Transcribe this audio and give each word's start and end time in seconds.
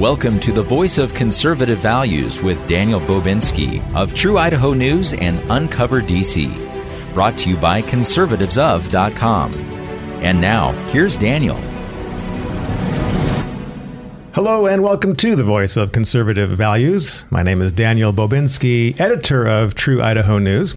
Welcome 0.00 0.40
to 0.40 0.52
the 0.52 0.62
Voice 0.62 0.96
of 0.96 1.12
Conservative 1.12 1.76
Values 1.76 2.40
with 2.40 2.66
Daniel 2.66 3.00
Bobinski 3.00 3.82
of 3.94 4.14
True 4.14 4.38
Idaho 4.38 4.72
News 4.72 5.12
and 5.12 5.38
Uncover 5.50 6.00
DC. 6.00 7.12
Brought 7.12 7.36
to 7.36 7.50
you 7.50 7.58
by 7.58 7.82
conservativesof.com. 7.82 9.52
And 10.22 10.40
now, 10.40 10.72
here's 10.88 11.18
Daniel. 11.18 11.56
Hello 14.32 14.64
and 14.64 14.82
welcome 14.82 15.14
to 15.16 15.36
the 15.36 15.44
Voice 15.44 15.76
of 15.76 15.92
Conservative 15.92 16.48
Values. 16.48 17.24
My 17.28 17.42
name 17.42 17.60
is 17.60 17.70
Daniel 17.70 18.10
Bobinski, 18.10 18.98
editor 18.98 19.46
of 19.46 19.74
True 19.74 20.00
Idaho 20.00 20.38
News. 20.38 20.74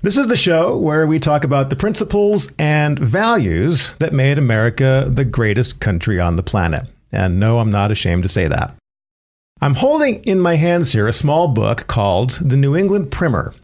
This 0.00 0.16
is 0.16 0.28
the 0.28 0.38
show 0.38 0.78
where 0.78 1.06
we 1.06 1.18
talk 1.20 1.44
about 1.44 1.68
the 1.68 1.76
principles 1.76 2.50
and 2.58 2.98
values 2.98 3.92
that 3.98 4.14
made 4.14 4.38
America 4.38 5.04
the 5.06 5.26
greatest 5.26 5.80
country 5.80 6.18
on 6.18 6.36
the 6.36 6.42
planet. 6.42 6.86
And 7.14 7.38
no, 7.38 7.60
I'm 7.60 7.70
not 7.70 7.92
ashamed 7.92 8.24
to 8.24 8.28
say 8.28 8.48
that. 8.48 8.74
I'm 9.60 9.76
holding 9.76 10.22
in 10.24 10.40
my 10.40 10.56
hands 10.56 10.92
here 10.92 11.06
a 11.06 11.12
small 11.12 11.48
book 11.48 11.86
called 11.86 12.32
The 12.42 12.56
New 12.56 12.76
England 12.76 13.12
Primer. 13.12 13.54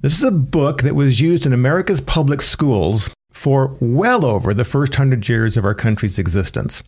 This 0.00 0.16
is 0.16 0.24
a 0.24 0.30
book 0.30 0.82
that 0.82 0.94
was 0.94 1.20
used 1.20 1.44
in 1.44 1.52
America's 1.52 2.00
public 2.00 2.40
schools 2.40 3.10
for 3.30 3.76
well 3.80 4.24
over 4.24 4.54
the 4.54 4.64
first 4.64 4.94
hundred 4.94 5.28
years 5.28 5.56
of 5.56 5.64
our 5.64 5.74
country's 5.74 6.18
existence. 6.18 6.82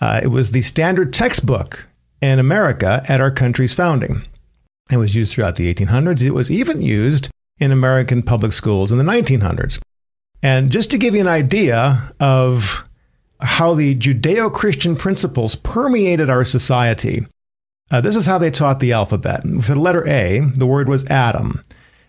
Uh, 0.00 0.20
it 0.22 0.28
was 0.28 0.52
the 0.52 0.62
standard 0.62 1.12
textbook 1.12 1.86
in 2.22 2.38
America 2.38 3.02
at 3.08 3.20
our 3.20 3.30
country's 3.30 3.74
founding. 3.74 4.22
It 4.90 4.96
was 4.96 5.14
used 5.14 5.34
throughout 5.34 5.56
the 5.56 5.72
1800s. 5.74 6.22
It 6.22 6.30
was 6.30 6.50
even 6.50 6.80
used 6.80 7.28
in 7.58 7.72
American 7.72 8.22
public 8.22 8.52
schools 8.52 8.92
in 8.92 8.98
the 8.98 9.04
1900s. 9.04 9.80
And 10.42 10.70
just 10.70 10.90
to 10.92 10.98
give 10.98 11.14
you 11.14 11.20
an 11.20 11.28
idea 11.28 12.14
of 12.20 12.87
how 13.40 13.74
the 13.74 13.94
Judeo 13.94 14.52
Christian 14.52 14.96
principles 14.96 15.54
permeated 15.54 16.28
our 16.28 16.44
society. 16.44 17.24
Uh, 17.90 18.00
this 18.00 18.16
is 18.16 18.26
how 18.26 18.38
they 18.38 18.50
taught 18.50 18.80
the 18.80 18.92
alphabet. 18.92 19.42
For 19.62 19.74
the 19.74 19.80
letter 19.80 20.06
A, 20.06 20.40
the 20.40 20.66
word 20.66 20.88
was 20.88 21.04
Adam. 21.06 21.62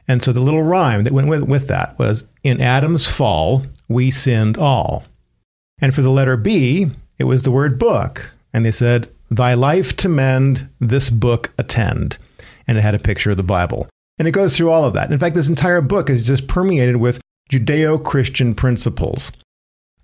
And 0.07 0.23
so 0.23 0.33
the 0.33 0.39
little 0.39 0.63
rhyme 0.63 1.03
that 1.03 1.13
went 1.13 1.27
with, 1.27 1.43
with 1.43 1.67
that 1.67 1.97
was 1.99 2.25
In 2.43 2.59
Adam's 2.59 3.07
fall, 3.07 3.65
we 3.87 4.11
sinned 4.11 4.57
all. 4.57 5.03
And 5.79 5.93
for 5.93 6.01
the 6.01 6.09
letter 6.09 6.35
B, 6.35 6.87
it 7.17 7.25
was 7.25 7.43
the 7.43 7.51
word 7.51 7.77
book. 7.79 8.33
And 8.51 8.65
they 8.65 8.71
said, 8.71 9.09
Thy 9.29 9.53
life 9.53 9.95
to 9.97 10.09
mend, 10.09 10.67
this 10.79 11.09
book 11.09 11.53
attend. 11.57 12.17
And 12.67 12.77
it 12.77 12.81
had 12.81 12.95
a 12.95 12.99
picture 12.99 13.31
of 13.31 13.37
the 13.37 13.43
Bible. 13.43 13.87
And 14.17 14.27
it 14.27 14.31
goes 14.31 14.57
through 14.57 14.71
all 14.71 14.83
of 14.83 14.93
that. 14.93 15.11
In 15.11 15.19
fact, 15.19 15.35
this 15.35 15.47
entire 15.47 15.81
book 15.81 16.09
is 16.09 16.27
just 16.27 16.47
permeated 16.47 16.97
with 16.97 17.21
Judeo 17.51 18.03
Christian 18.03 18.53
principles. 18.53 19.31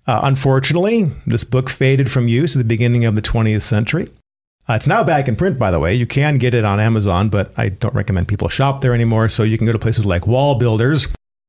Uh, 0.06 0.20
unfortunately, 0.22 1.10
this 1.26 1.44
book 1.44 1.68
faded 1.68 2.10
from 2.10 2.28
use 2.28 2.54
at 2.54 2.58
the 2.58 2.64
beginning 2.64 3.04
of 3.04 3.14
the 3.14 3.22
20th 3.22 3.62
century. 3.62 4.08
Uh, 4.68 4.74
it's 4.74 4.86
now 4.86 5.04
back 5.04 5.28
in 5.28 5.36
print, 5.36 5.58
by 5.58 5.70
the 5.70 5.78
way. 5.78 5.94
You 5.94 6.06
can 6.06 6.38
get 6.38 6.54
it 6.54 6.64
on 6.64 6.80
Amazon, 6.80 7.28
but 7.28 7.52
I 7.56 7.68
don't 7.68 7.94
recommend 7.94 8.28
people 8.28 8.48
shop 8.48 8.80
there 8.80 8.94
anymore. 8.94 9.28
So 9.28 9.42
you 9.42 9.58
can 9.58 9.66
go 9.66 9.72
to 9.72 9.78
places 9.78 10.06
like 10.06 10.26
Wall 10.26 10.56
Builders, 10.56 11.08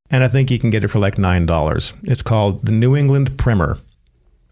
and 0.09 0.23
I 0.23 0.27
think 0.27 0.51
you 0.51 0.59
can 0.59 0.69
get 0.69 0.83
it 0.83 0.89
for 0.89 0.99
like 0.99 1.15
$9. 1.15 1.93
It's 2.03 2.21
called 2.21 2.65
the 2.65 2.71
New 2.71 2.95
England 2.95 3.37
Primer. 3.37 3.79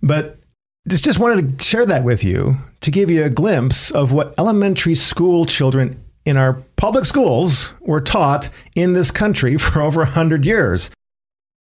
But 0.01 0.39
just, 0.87 1.03
just 1.03 1.19
wanted 1.19 1.59
to 1.59 1.65
share 1.65 1.85
that 1.85 2.03
with 2.03 2.23
you 2.23 2.57
to 2.81 2.91
give 2.91 3.09
you 3.09 3.23
a 3.23 3.29
glimpse 3.29 3.91
of 3.91 4.11
what 4.11 4.35
elementary 4.37 4.95
school 4.95 5.45
children 5.45 6.03
in 6.25 6.37
our 6.37 6.63
public 6.75 7.05
schools 7.05 7.71
were 7.81 8.01
taught 8.01 8.49
in 8.75 8.93
this 8.93 9.11
country 9.11 9.57
for 9.57 9.81
over 9.81 10.01
100 10.01 10.45
years. 10.45 10.91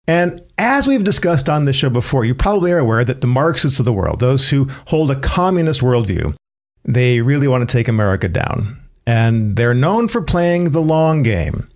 And 0.08 0.40
as 0.56 0.86
we've 0.86 1.04
discussed 1.04 1.50
on 1.50 1.66
this 1.66 1.76
show 1.76 1.90
before, 1.90 2.24
you 2.24 2.34
probably 2.34 2.72
are 2.72 2.78
aware 2.78 3.04
that 3.04 3.20
the 3.20 3.26
Marxists 3.26 3.78
of 3.78 3.84
the 3.84 3.92
world, 3.92 4.20
those 4.20 4.48
who 4.48 4.68
hold 4.86 5.10
a 5.10 5.20
communist 5.20 5.82
worldview, 5.82 6.34
they 6.82 7.20
really 7.20 7.46
want 7.46 7.68
to 7.68 7.72
take 7.72 7.88
America 7.88 8.26
down. 8.26 8.80
And 9.06 9.54
they're 9.54 9.74
known 9.74 10.08
for 10.08 10.22
playing 10.22 10.70
the 10.70 10.80
long 10.80 11.22
game. 11.22 11.68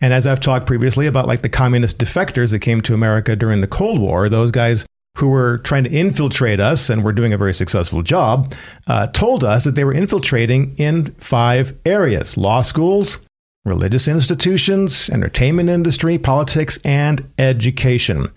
And 0.00 0.12
as 0.12 0.26
I've 0.26 0.40
talked 0.40 0.66
previously 0.66 1.06
about 1.06 1.26
like 1.26 1.42
the 1.42 1.48
communist 1.48 1.98
defectors 1.98 2.52
that 2.52 2.60
came 2.60 2.80
to 2.82 2.94
America 2.94 3.34
during 3.34 3.60
the 3.60 3.66
Cold 3.66 4.00
War, 4.00 4.28
those 4.28 4.52
guys 4.52 4.86
who 5.18 5.28
were 5.28 5.58
trying 5.58 5.84
to 5.84 5.90
infiltrate 5.90 6.60
us 6.60 6.88
and 6.88 7.04
were 7.04 7.12
doing 7.12 7.32
a 7.32 7.38
very 7.38 7.54
successful 7.54 8.02
job, 8.02 8.54
uh, 8.86 9.08
told 9.08 9.42
us 9.42 9.64
that 9.64 9.74
they 9.74 9.84
were 9.84 9.92
infiltrating 9.92 10.74
in 10.76 11.12
five 11.14 11.76
areas 11.84 12.36
law 12.36 12.62
schools, 12.62 13.18
religious 13.64 14.08
institutions, 14.08 15.08
entertainment 15.10 15.68
industry, 15.68 16.18
politics, 16.18 16.78
and 16.84 17.30
education. 17.38 18.28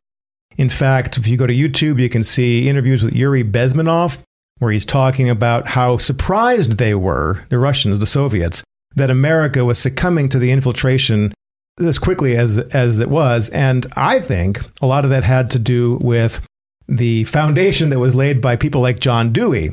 In 0.58 0.70
fact, 0.70 1.18
if 1.18 1.28
you 1.28 1.38
go 1.38 1.48
to 1.48 1.54
YouTube, 1.54 2.00
you 2.00 2.10
can 2.10 2.24
see 2.24 2.70
interviews 2.70 3.04
with 3.04 3.16
Yuri 3.16 3.44
Bezmenov, 3.44 4.20
where 4.60 4.72
he's 4.72 4.86
talking 4.86 5.30
about 5.30 5.70
how 5.70 5.98
surprised 5.98 6.74
they 6.74 6.96
were, 6.96 7.46
the 7.50 7.60
Russians, 7.60 8.00
the 8.00 8.08
Soviets, 8.08 8.64
that 8.96 9.10
America 9.10 9.66
was 9.66 9.78
succumbing 9.78 10.30
to 10.30 10.40
the 10.40 10.52
infiltration 10.52 11.34
as 11.80 12.00
quickly 12.00 12.38
as, 12.38 12.58
as 12.58 13.00
it 13.00 13.10
was. 13.10 13.50
And 13.50 13.86
I 13.98 14.20
think 14.20 14.62
a 14.82 14.88
lot 14.88 15.04
of 15.04 15.10
that 15.10 15.26
had 15.26 15.52
to 15.52 15.60
do 15.60 15.96
with 15.96 16.46
the 16.88 17.26
foundation 17.26 17.90
that 17.90 18.00
was 18.00 18.16
laid 18.16 18.40
by 18.42 18.56
people 18.56 18.80
like 18.80 19.00
John 19.00 19.34
Dewey, 19.34 19.72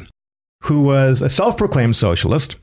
who 0.65 0.83
was 0.83 1.23
a 1.23 1.29
self 1.29 1.57
proclaimed 1.57 1.95
socialist 1.95 2.57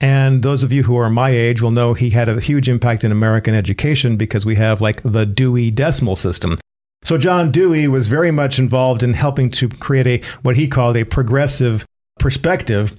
and 0.00 0.42
those 0.42 0.62
of 0.62 0.72
you 0.72 0.84
who 0.84 0.96
are 0.96 1.10
my 1.10 1.30
age 1.30 1.60
will 1.60 1.70
know 1.70 1.94
he 1.94 2.10
had 2.10 2.28
a 2.28 2.40
huge 2.40 2.68
impact 2.68 3.04
in 3.04 3.12
American 3.12 3.54
education 3.54 4.16
because 4.16 4.46
we 4.46 4.54
have 4.56 4.80
like 4.80 5.02
the 5.02 5.26
Dewey 5.26 5.70
Decimal 5.70 6.16
System. 6.16 6.58
So 7.04 7.18
John 7.18 7.50
Dewey 7.50 7.88
was 7.88 8.08
very 8.08 8.30
much 8.30 8.58
involved 8.58 9.02
in 9.02 9.14
helping 9.14 9.50
to 9.52 9.68
create 9.68 10.06
a 10.06 10.26
what 10.42 10.56
he 10.56 10.68
called 10.68 10.96
a 10.96 11.04
progressive 11.04 11.84
perspective. 12.18 12.96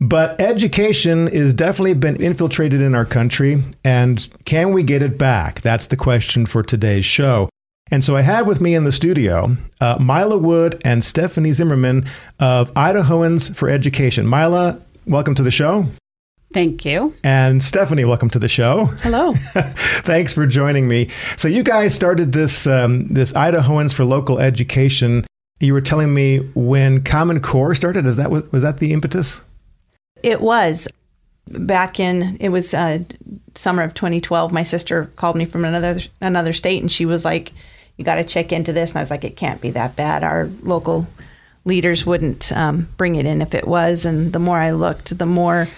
But 0.00 0.40
education 0.40 1.26
has 1.26 1.52
definitely 1.54 1.94
been 1.94 2.22
infiltrated 2.22 2.80
in 2.80 2.94
our 2.94 3.04
country, 3.04 3.64
and 3.82 4.28
can 4.44 4.72
we 4.72 4.84
get 4.84 5.02
it 5.02 5.18
back? 5.18 5.60
That's 5.62 5.88
the 5.88 5.96
question 5.96 6.46
for 6.46 6.62
today's 6.62 7.04
show. 7.04 7.48
And 7.90 8.04
so 8.04 8.14
I 8.14 8.20
have 8.20 8.46
with 8.46 8.60
me 8.60 8.74
in 8.74 8.84
the 8.84 8.92
studio 8.92 9.56
uh, 9.80 9.96
Mila 9.98 10.38
Wood 10.38 10.80
and 10.84 11.02
Stephanie 11.02 11.52
Zimmerman 11.52 12.06
of 12.38 12.72
Idahoans 12.74 13.54
for 13.56 13.68
Education. 13.68 14.28
Mila, 14.28 14.80
welcome 15.06 15.34
to 15.34 15.42
the 15.42 15.50
show. 15.50 15.88
Thank 16.52 16.84
you. 16.84 17.14
And 17.22 17.62
Stephanie, 17.62 18.04
welcome 18.04 18.30
to 18.30 18.38
the 18.38 18.48
show. 18.48 18.86
Hello. 19.02 19.34
Thanks 19.52 20.32
for 20.32 20.46
joining 20.46 20.88
me. 20.88 21.10
So 21.36 21.46
you 21.46 21.62
guys 21.62 21.94
started 21.94 22.32
this 22.32 22.66
um, 22.66 23.08
this 23.08 23.32
Idahoans 23.32 23.92
for 23.92 24.04
Local 24.04 24.38
Education. 24.38 25.26
You 25.60 25.74
were 25.74 25.82
telling 25.82 26.14
me 26.14 26.38
when 26.54 27.02
Common 27.02 27.40
Core 27.40 27.74
started. 27.74 28.06
Is 28.06 28.16
that 28.16 28.30
was, 28.30 28.50
was 28.50 28.62
that 28.62 28.78
the 28.78 28.92
impetus? 28.92 29.42
It 30.22 30.40
was 30.40 30.88
back 31.48 32.00
in 32.00 32.38
it 32.40 32.48
was 32.48 32.72
uh, 32.72 33.00
summer 33.54 33.82
of 33.82 33.92
2012. 33.92 34.50
My 34.50 34.62
sister 34.62 35.10
called 35.16 35.36
me 35.36 35.44
from 35.44 35.66
another 35.66 36.00
another 36.20 36.54
state, 36.54 36.80
and 36.80 36.90
she 36.90 37.04
was 37.04 37.26
like, 37.26 37.52
"You 37.98 38.06
got 38.06 38.14
to 38.14 38.24
check 38.24 38.52
into 38.52 38.72
this." 38.72 38.90
And 38.90 38.98
I 38.98 39.02
was 39.02 39.10
like, 39.10 39.24
"It 39.24 39.36
can't 39.36 39.60
be 39.60 39.70
that 39.72 39.96
bad." 39.96 40.24
Our 40.24 40.48
local 40.62 41.08
leaders 41.66 42.06
wouldn't 42.06 42.50
um, 42.52 42.88
bring 42.96 43.16
it 43.16 43.26
in 43.26 43.42
if 43.42 43.54
it 43.54 43.68
was. 43.68 44.06
And 44.06 44.32
the 44.32 44.38
more 44.38 44.58
I 44.58 44.70
looked, 44.70 45.18
the 45.18 45.26
more 45.26 45.68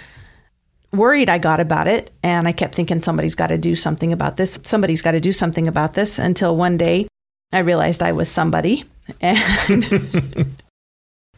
worried 0.92 1.28
I 1.28 1.38
got 1.38 1.60
about 1.60 1.86
it. 1.86 2.10
And 2.22 2.48
I 2.48 2.52
kept 2.52 2.74
thinking, 2.74 3.02
somebody's 3.02 3.34
got 3.34 3.48
to 3.48 3.58
do 3.58 3.74
something 3.74 4.12
about 4.12 4.36
this. 4.36 4.58
Somebody's 4.64 5.02
got 5.02 5.12
to 5.12 5.20
do 5.20 5.32
something 5.32 5.68
about 5.68 5.94
this 5.94 6.18
until 6.18 6.56
one 6.56 6.76
day 6.76 7.08
I 7.52 7.60
realized 7.60 8.02
I 8.02 8.12
was 8.12 8.28
somebody. 8.28 8.84
And, 9.20 10.56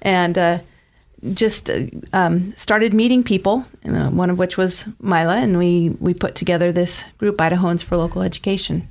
and, 0.03 0.37
uh, 0.37 0.59
just 1.35 1.71
uh, 1.71 1.85
um, 2.13 2.53
started 2.57 2.93
meeting 2.93 3.23
people, 3.23 3.65
uh, 3.85 4.11
one 4.11 4.31
of 4.31 4.39
which 4.39 4.57
was 4.57 4.87
Mila, 5.01 5.37
and 5.37 5.57
we, 5.57 5.91
we 6.01 6.15
put 6.15 6.35
together 6.35 6.73
this 6.73 7.05
group, 7.19 7.37
Idahoans 7.39 7.83
for 7.83 7.97
Local 7.97 8.23
Education. 8.23 8.89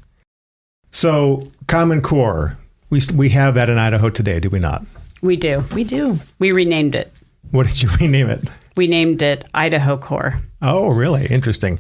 So, 0.92 1.44
Common 1.68 2.02
Core, 2.02 2.58
we, 2.90 3.02
we 3.14 3.30
have 3.30 3.54
that 3.56 3.70
in 3.70 3.78
Idaho 3.78 4.10
today, 4.10 4.40
do 4.40 4.50
we 4.50 4.60
not? 4.60 4.86
We 5.22 5.36
do. 5.36 5.64
We 5.74 5.84
do. 5.84 6.20
We 6.40 6.52
renamed 6.52 6.96
it. 6.96 7.12
What 7.52 7.68
did 7.68 7.82
you 7.82 7.90
rename 8.00 8.30
it? 8.30 8.50
We 8.76 8.88
named 8.88 9.22
it 9.22 9.46
Idaho 9.54 9.98
Core. 9.98 10.42
Oh, 10.62 10.90
really? 10.90 11.26
Interesting. 11.28 11.80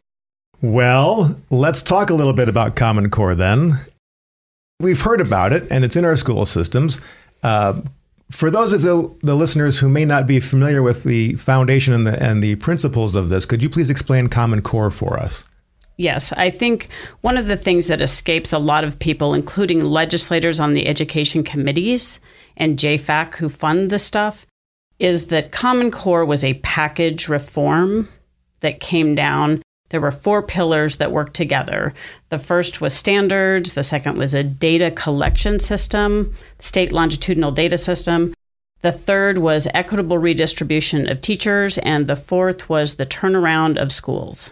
Well, 0.61 1.39
let's 1.49 1.81
talk 1.81 2.09
a 2.09 2.13
little 2.13 2.33
bit 2.33 2.49
about 2.49 2.75
Common 2.75 3.09
Core 3.09 3.35
then. 3.35 3.79
We've 4.79 5.01
heard 5.01 5.21
about 5.21 5.53
it, 5.53 5.67
and 5.71 5.83
it's 5.83 5.95
in 5.95 6.05
our 6.05 6.15
school 6.15 6.45
systems. 6.45 6.99
Uh, 7.43 7.81
for 8.29 8.49
those 8.49 8.71
of 8.73 8.81
the, 8.81 9.13
the, 9.21 9.35
listeners 9.35 9.79
who 9.79 9.89
may 9.89 10.05
not 10.05 10.25
be 10.25 10.39
familiar 10.39 10.81
with 10.81 11.03
the 11.03 11.35
foundation 11.35 11.93
and 11.93 12.07
the, 12.07 12.23
and 12.23 12.41
the 12.41 12.55
principles 12.55 13.15
of 13.15 13.29
this, 13.29 13.45
could 13.45 13.61
you 13.61 13.69
please 13.69 13.89
explain 13.89 14.27
Common 14.27 14.61
Core 14.61 14.89
for 14.89 15.19
us? 15.19 15.44
Yes, 15.97 16.31
I 16.33 16.49
think 16.49 16.87
one 17.21 17.37
of 17.37 17.45
the 17.45 17.57
things 17.57 17.87
that 17.87 18.01
escapes 18.01 18.53
a 18.53 18.57
lot 18.57 18.83
of 18.83 18.97
people, 18.97 19.33
including 19.33 19.85
legislators 19.85 20.59
on 20.59 20.73
the 20.73 20.87
education 20.87 21.44
committees 21.44 22.19
and 22.57 22.77
JFAC 22.79 23.35
who 23.35 23.49
fund 23.49 23.89
the 23.89 23.99
stuff, 23.99 24.47
is 25.01 25.27
that 25.27 25.51
Common 25.51 25.89
Core 25.89 26.24
was 26.24 26.44
a 26.44 26.53
package 26.56 27.27
reform 27.27 28.07
that 28.59 28.80
came 28.80 29.15
down. 29.15 29.63
There 29.89 30.00
were 30.00 30.12
four 30.12 30.44
pillars 30.44 30.98
that 30.98 31.12
worked 31.12 31.33
together. 31.33 31.94
The 32.30 32.38
first 32.38 32.80
was 32.80 32.94
standards, 32.94 33.74
the 33.74 33.83
second 33.83 34.18
was 34.18 34.36
a 34.36 34.44
data 34.44 34.92
collection 34.92 35.59
system, 35.59 36.33
state 36.59 36.92
longitudinal 36.92 37.51
data 37.51 37.80
system. 37.80 38.33
The 38.81 38.92
third 38.92 39.39
was 39.39 39.68
equitable 39.74 40.19
redistribution 40.19 41.09
of 41.09 41.21
teachers. 41.21 41.80
And 41.80 42.07
the 42.07 42.15
fourth 42.15 42.69
was 42.69 42.95
the 42.95 43.06
turnaround 43.06 43.81
of 43.81 43.92
schools. 43.92 44.51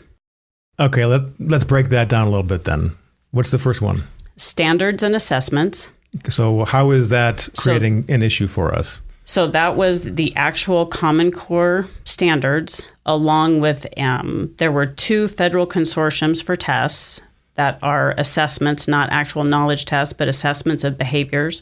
Okay, 0.79 1.05
let, 1.05 1.21
let's 1.39 1.63
break 1.63 1.89
that 1.89 2.09
down 2.09 2.27
a 2.27 2.29
little 2.29 2.43
bit 2.43 2.63
then. 2.63 2.95
What's 3.31 3.51
the 3.51 3.59
first 3.59 3.81
one? 3.81 4.03
Standards 4.35 5.03
and 5.03 5.15
assessments. 5.15 5.91
So, 6.27 6.65
how 6.65 6.89
is 6.89 7.09
that 7.09 7.49
creating 7.57 8.07
so, 8.07 8.13
an 8.13 8.23
issue 8.23 8.47
for 8.47 8.73
us? 8.73 9.01
So, 9.29 9.45
that 9.45 9.75
was 9.75 10.01
the 10.01 10.35
actual 10.35 10.87
Common 10.87 11.31
Core 11.31 11.85
standards, 12.03 12.89
along 13.05 13.59
with 13.59 13.85
um, 13.95 14.51
there 14.57 14.71
were 14.71 14.87
two 14.87 15.27
federal 15.27 15.67
consortiums 15.67 16.43
for 16.43 16.55
tests 16.55 17.21
that 17.53 17.77
are 17.83 18.15
assessments, 18.17 18.87
not 18.87 19.11
actual 19.11 19.43
knowledge 19.43 19.85
tests, 19.85 20.13
but 20.13 20.27
assessments 20.27 20.83
of 20.83 20.97
behaviors. 20.97 21.61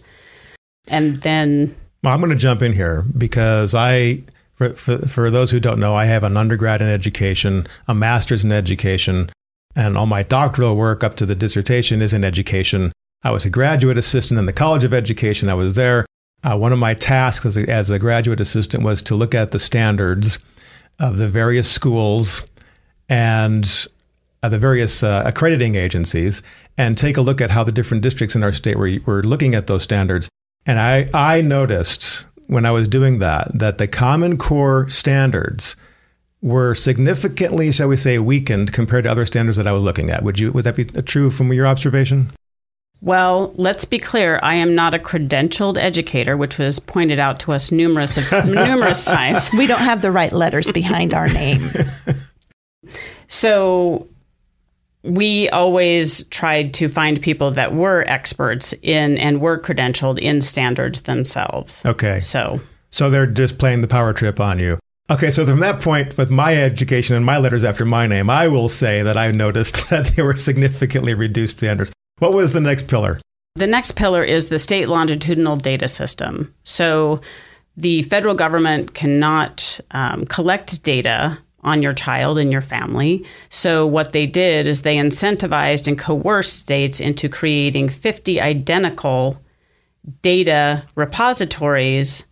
And 0.88 1.18
then. 1.24 1.76
Well, 2.02 2.14
I'm 2.14 2.22
going 2.22 2.30
to 2.30 2.38
jump 2.38 2.62
in 2.62 2.72
here 2.72 3.04
because 3.18 3.76
I, 3.76 4.22
for, 4.56 4.74
for, 4.74 5.00
for 5.00 5.30
those 5.30 5.52
who 5.52 5.60
don't 5.60 5.82
know, 5.82 5.94
I 5.94 6.06
have 6.06 6.24
an 6.24 6.38
undergrad 6.38 6.82
in 6.82 6.88
education, 6.88 7.68
a 7.86 7.94
master's 7.94 8.46
in 8.46 8.54
education, 8.54 9.30
and 9.76 9.98
all 9.98 10.06
my 10.06 10.24
doctoral 10.24 10.78
work 10.78 11.04
up 11.04 11.16
to 11.16 11.26
the 11.26 11.36
dissertation 11.36 12.02
is 12.02 12.14
in 12.14 12.24
education. 12.24 12.94
I 13.24 13.32
was 13.32 13.44
a 13.44 13.50
graduate 13.50 13.98
assistant 13.98 14.40
in 14.40 14.46
the 14.46 14.54
College 14.54 14.86
of 14.86 14.94
Education. 14.94 15.50
I 15.50 15.54
was 15.54 15.76
there. 15.76 16.06
Uh, 16.48 16.56
one 16.56 16.72
of 16.72 16.80
my 16.80 16.94
tasks 16.94 17.46
as 17.46 17.58
a, 17.58 17.70
as 17.70 17.90
a 17.90 18.00
graduate 18.00 18.40
assistant 18.40 18.82
was 18.82 19.02
to 19.02 19.16
look 19.16 19.36
at 19.36 19.52
the 19.52 19.60
standards 19.60 20.40
of 20.98 21.18
the 21.18 21.28
various 21.28 21.70
schools 21.70 22.46
and 23.10 23.88
uh, 24.42 24.48
the 24.48 24.58
various 24.58 25.04
uh, 25.04 25.24
accrediting 25.26 25.76
agencies 25.76 26.42
and 26.78 26.98
take 26.98 27.18
a 27.18 27.22
look 27.22 27.42
at 27.42 27.50
how 27.50 27.66
the 27.66 27.72
different 27.72 28.02
districts 28.02 28.34
in 28.34 28.44
our 28.44 28.54
state 28.54 28.78
were, 28.78 28.98
were 29.06 29.24
looking 29.24 29.56
at 29.56 29.68
those 29.68 29.84
standards. 29.84 30.30
And 30.66 30.80
I, 30.80 31.10
I 31.14 31.42
noticed 31.42 32.26
when 32.46 32.66
I 32.66 32.72
was 32.72 32.88
doing 32.88 33.20
that 33.20 33.52
that 33.54 33.78
the 33.78 33.88
Common 33.88 34.38
Core 34.38 34.88
standards 34.88 35.76
were 36.42 36.76
significantly, 36.76 37.74
shall 37.74 37.90
we 37.90 37.98
say, 37.98 38.20
weakened 38.20 38.72
compared 38.72 39.04
to 39.04 39.12
other 39.12 39.26
standards 39.26 39.58
that 39.58 39.68
I 39.68 39.74
was 39.74 39.84
looking 39.84 40.10
at. 40.10 40.24
Would 40.24 40.40
you 40.40 40.54
would 40.54 40.64
that 40.64 40.78
be 40.78 40.86
true 40.86 41.30
from 41.30 41.52
your 41.52 41.68
observation? 41.68 42.32
Well, 43.02 43.54
let's 43.56 43.86
be 43.86 44.00
clear. 44.00 44.40
I 44.42 44.56
am 44.56 44.74
not 44.74 44.94
a 44.94 45.00
credentialed 45.00 45.78
educator, 45.78 46.36
which 46.36 46.58
was 46.58 46.80
pointed 46.80 47.20
out 47.20 47.40
to 47.42 47.54
us 47.54 47.72
numerous 47.72 48.18
numerous 48.46 49.06
times. 49.06 49.52
We 49.54 49.68
don't 49.68 49.82
have 49.82 50.02
the 50.02 50.12
right 50.12 50.32
letters 50.32 50.72
behind 50.72 51.14
our 51.14 51.28
name. 51.28 51.70
So 53.28 54.08
we 55.04 55.50
always 55.50 56.24
tried 56.26 56.74
to 56.76 56.90
find 56.90 57.22
people 57.22 57.52
that 57.52 57.74
were 57.74 58.04
experts 58.08 58.74
in 58.82 59.18
and 59.18 59.42
were 59.42 59.60
credentialed 59.60 60.20
in 60.20 60.42
standards 60.42 61.02
themselves. 61.02 61.86
Okay. 61.86 62.20
So 62.20 62.60
so 62.90 63.10
they're 63.10 63.28
just 63.28 63.58
playing 63.58 63.82
the 63.82 63.88
power 63.88 64.14
trip 64.14 64.40
on 64.40 64.60
you. 64.60 64.80
Okay, 65.10 65.32
so 65.32 65.46
from 65.46 65.62
that 65.62 65.80
point, 65.80 66.18
with 66.18 66.30
my 66.30 66.62
education 66.62 67.16
and 67.16 67.26
my 67.26 67.38
letters 67.38 67.64
after 67.64 67.86
my 67.86 68.08
name, 68.08 68.30
I 68.30 68.50
will 68.50 68.68
say 68.68 69.04
that 69.04 69.16
I 69.16 69.32
noticed 69.32 69.90
that 69.90 70.08
they 70.08 70.22
were 70.22 70.36
significantly 70.36 71.14
reduced 71.14 71.58
standards. 71.58 71.92
What 72.20 72.34
was 72.34 72.54
the 72.54 72.62
next 72.62 72.88
pillar? 72.88 73.20
The 73.56 73.68
next 73.68 73.92
pillar 73.92 74.24
is 74.24 74.48
the 74.48 74.60
state 74.60 74.88
longitudinal 74.88 75.56
data 75.56 75.88
system. 75.88 76.54
So 76.64 77.22
the 77.76 78.04
federal 78.04 78.36
government 78.36 78.94
cannot 78.94 79.80
um, 79.92 80.26
collect 80.26 80.84
data 80.84 81.38
on 81.64 81.82
your 81.82 81.94
child 81.94 82.38
and 82.38 82.52
your 82.52 82.62
family. 82.62 83.26
So, 83.50 83.86
what 83.86 84.14
they 84.14 84.26
did 84.26 84.68
is 84.68 84.82
they 84.82 84.96
incentivized 84.96 85.88
and 85.88 85.98
coerced 85.98 86.60
states 86.60 87.00
into 87.00 87.30
creating 87.30 87.90
50 87.90 88.40
identical 88.40 89.42
data 90.22 90.84
repositories 90.96 92.26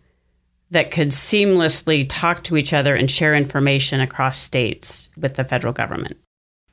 that 0.70 0.90
could 0.90 1.08
seamlessly 1.08 2.06
talk 2.08 2.42
to 2.44 2.56
each 2.56 2.72
other 2.72 2.94
and 2.94 3.10
share 3.10 3.34
information 3.34 4.00
across 4.00 4.38
states 4.38 5.10
with 5.16 5.34
the 5.34 5.44
federal 5.44 5.72
government. 5.72 6.16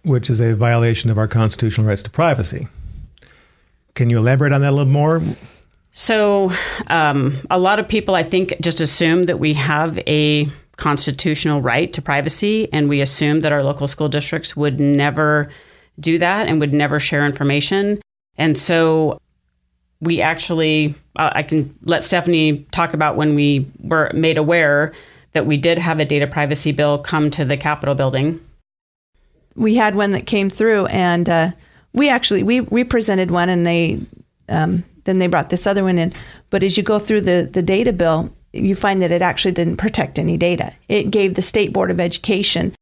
Which 0.04 0.30
is 0.30 0.40
a 0.40 0.56
violation 0.56 1.10
of 1.10 1.18
our 1.18 1.28
constitutional 1.28 1.88
rights 1.88 2.04
to 2.04 2.10
privacy. 2.10 2.68
Can 3.96 4.10
you 4.10 4.18
elaborate 4.18 4.52
on 4.52 4.62
that 4.62 4.72
a 4.72 4.76
little 4.76 4.92
more? 4.92 5.22
So, 5.92 6.52
um, 6.88 7.38
a 7.52 7.60
lot 7.60 7.80
of 7.80 7.88
people, 7.88 8.16
I 8.16 8.24
think, 8.24 8.54
just 8.60 8.82
assume 8.82 9.24
that 9.24 9.40
we 9.40 9.54
have 9.54 10.00
a 10.08 10.48
constitutional 10.76 11.62
right 11.62 11.94
to 11.94 12.02
privacy, 12.02 12.68
and 12.74 12.90
we 12.90 13.00
assume 13.02 13.42
that 13.42 13.52
our 13.52 13.62
local 13.62 13.88
school 13.88 14.10
districts 14.10 14.58
would 14.58 14.80
never 14.80 15.50
do 16.00 16.18
that 16.18 16.48
and 16.48 16.60
would 16.60 16.74
never 16.74 17.00
share 17.00 17.26
information. 17.26 18.02
And 18.38 18.58
so, 18.58 19.20
we 20.02 20.20
actually, 20.22 20.96
uh, 21.16 21.30
I 21.34 21.44
can 21.44 21.74
let 21.84 22.04
Stephanie 22.04 22.66
talk 22.72 22.96
about 22.96 23.16
when 23.16 23.36
we 23.36 23.68
were 23.80 24.12
made 24.16 24.40
aware 24.40 24.92
that 25.34 25.46
we 25.46 25.58
did 25.58 25.78
have 25.78 26.00
a 26.00 26.06
data 26.06 26.26
privacy 26.26 26.72
bill 26.72 26.98
come 26.98 27.30
to 27.32 27.46
the 27.46 27.58
Capitol 27.58 27.94
building. 27.94 28.40
We 29.56 29.76
had 29.76 29.96
one 29.96 30.12
that 30.12 30.26
came 30.26 30.50
through, 30.50 30.88
and 30.88 31.30
uh, 31.30 31.52
we 31.94 32.10
actually 32.10 32.44
we 32.44 32.62
we 32.62 32.84
presented 32.84 33.32
one, 33.32 33.50
and 33.50 33.66
they 33.66 34.00
um, 34.50 34.84
then 35.04 35.20
they 35.20 35.28
brought 35.28 35.50
this 35.50 35.68
other 35.68 35.84
one 35.84 35.98
in. 35.98 36.14
But 36.50 36.64
as 36.64 36.78
you 36.78 36.84
go 36.84 37.00
through 37.00 37.22
the, 37.22 37.50
the 37.52 37.62
data 37.62 37.94
bill, 37.94 38.36
you 38.52 38.76
find 38.76 39.02
that 39.02 39.12
it 39.12 39.22
actually 39.22 39.52
didn't 39.52 39.78
protect 39.78 40.20
any 40.20 40.38
data. 40.38 40.74
It 40.88 41.12
gave 41.12 41.36
the 41.36 41.42
State 41.42 41.74
Board 41.74 41.92
of 41.92 42.00
Education 42.00 42.74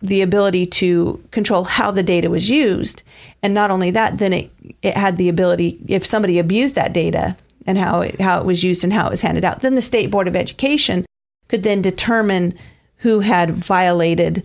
the 0.00 0.22
ability 0.22 0.66
to 0.66 1.22
control 1.30 1.64
how 1.64 1.90
the 1.90 2.02
data 2.02 2.28
was 2.28 2.50
used. 2.50 3.02
And 3.42 3.54
not 3.54 3.70
only 3.70 3.90
that, 3.92 4.18
then 4.18 4.32
it, 4.34 4.50
it 4.82 4.94
had 4.94 5.16
the 5.16 5.30
ability, 5.30 5.78
if 5.88 6.04
somebody 6.04 6.38
abused 6.38 6.74
that 6.74 6.92
data 6.92 7.36
and 7.66 7.78
how 7.78 8.02
it, 8.02 8.20
how 8.20 8.38
it 8.38 8.44
was 8.44 8.62
used 8.62 8.84
and 8.84 8.92
how 8.92 9.06
it 9.06 9.10
was 9.10 9.22
handed 9.22 9.44
out, 9.44 9.60
then 9.60 9.76
the 9.76 9.82
State 9.82 10.10
Board 10.10 10.28
of 10.28 10.36
Education 10.36 11.06
could 11.48 11.62
then 11.62 11.80
determine 11.80 12.54
who 12.98 13.20
had 13.20 13.52
violated 13.52 14.44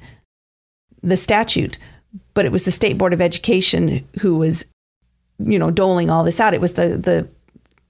the 1.04 1.18
statute. 1.18 1.78
But 2.40 2.46
it 2.46 2.54
was 2.54 2.64
the 2.64 2.72
State 2.72 2.98
Board 2.98 3.12
of 3.12 3.20
Education 3.20 4.08
who 4.22 4.38
was 4.38 4.64
you 5.40 5.60
know, 5.60 5.72
doling 5.72 6.10
all 6.10 6.24
this 6.24 6.40
out. 6.40 6.54
It 6.54 6.62
was 6.62 6.74
the 6.74 6.90
the 6.90 7.28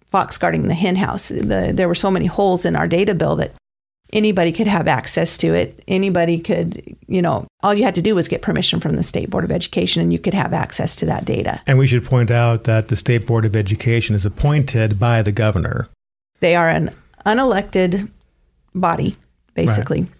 fox 0.08 0.40
guarding 0.40 0.68
the 0.68 0.74
hen 0.74 0.96
house. 0.96 1.30
The, 1.30 1.72
there 1.74 1.88
were 1.88 1.94
so 1.96 2.10
many 2.10 2.26
holes 2.26 2.66
in 2.66 2.76
our 2.76 2.88
data 2.88 3.14
bill 3.14 3.36
that 3.36 3.54
anybody 4.12 4.52
could 4.52 4.66
have 4.66 4.88
access 4.88 5.38
to 5.38 5.54
it. 5.54 5.84
Anybody 5.88 6.40
could, 6.40 6.98
you 7.08 7.22
know, 7.22 7.46
all 7.62 7.76
you 7.76 7.84
had 7.84 7.94
to 7.96 8.02
do 8.02 8.16
was 8.16 8.28
get 8.28 8.42
permission 8.42 8.80
from 8.80 8.96
the 8.96 9.04
State 9.04 9.30
Board 9.30 9.44
of 9.44 9.52
Education 9.52 10.02
and 10.02 10.12
you 10.12 10.18
could 10.18 10.34
have 10.34 10.52
access 10.52 10.96
to 10.96 11.06
that 11.06 11.26
data. 11.26 11.62
And 11.68 11.78
we 11.78 11.86
should 11.86 12.04
point 12.04 12.32
out 12.32 12.64
that 12.64 12.88
the 12.88 12.96
State 12.96 13.28
Board 13.28 13.46
of 13.46 13.56
Education 13.56 14.16
is 14.16 14.26
appointed 14.26 15.00
by 15.00 15.22
the 15.22 15.32
governor. 15.32 15.90
They 16.40 16.56
are 16.56 16.70
an 16.70 16.96
unelected 17.24 18.10
body, 18.74 19.16
basically. 19.54 20.02
Right. 20.02 20.12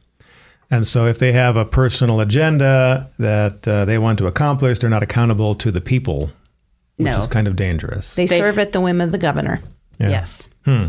And 0.72 0.88
so, 0.88 1.06
if 1.06 1.18
they 1.18 1.32
have 1.32 1.56
a 1.56 1.66
personal 1.66 2.20
agenda 2.20 3.10
that 3.18 3.68
uh, 3.68 3.86
they 3.86 3.98
want 3.98 4.20
to 4.20 4.28
accomplish, 4.28 4.80
they're 4.80 4.90
not 4.90 5.04
accountable 5.04 5.56
to 5.56 5.72
the 5.72 5.82
people 5.82 6.32
which 6.98 7.12
no. 7.12 7.20
is 7.20 7.28
kind 7.28 7.48
of 7.48 7.56
dangerous. 7.56 8.14
They, 8.16 8.26
they 8.26 8.40
serve 8.40 8.60
at 8.60 8.74
the 8.74 8.82
whim 8.82 9.00
of 9.00 9.12
the 9.14 9.18
governor. 9.18 9.62
Yeah. 10.00 10.10
Yes. 10.10 10.48
Hmm. 10.66 10.88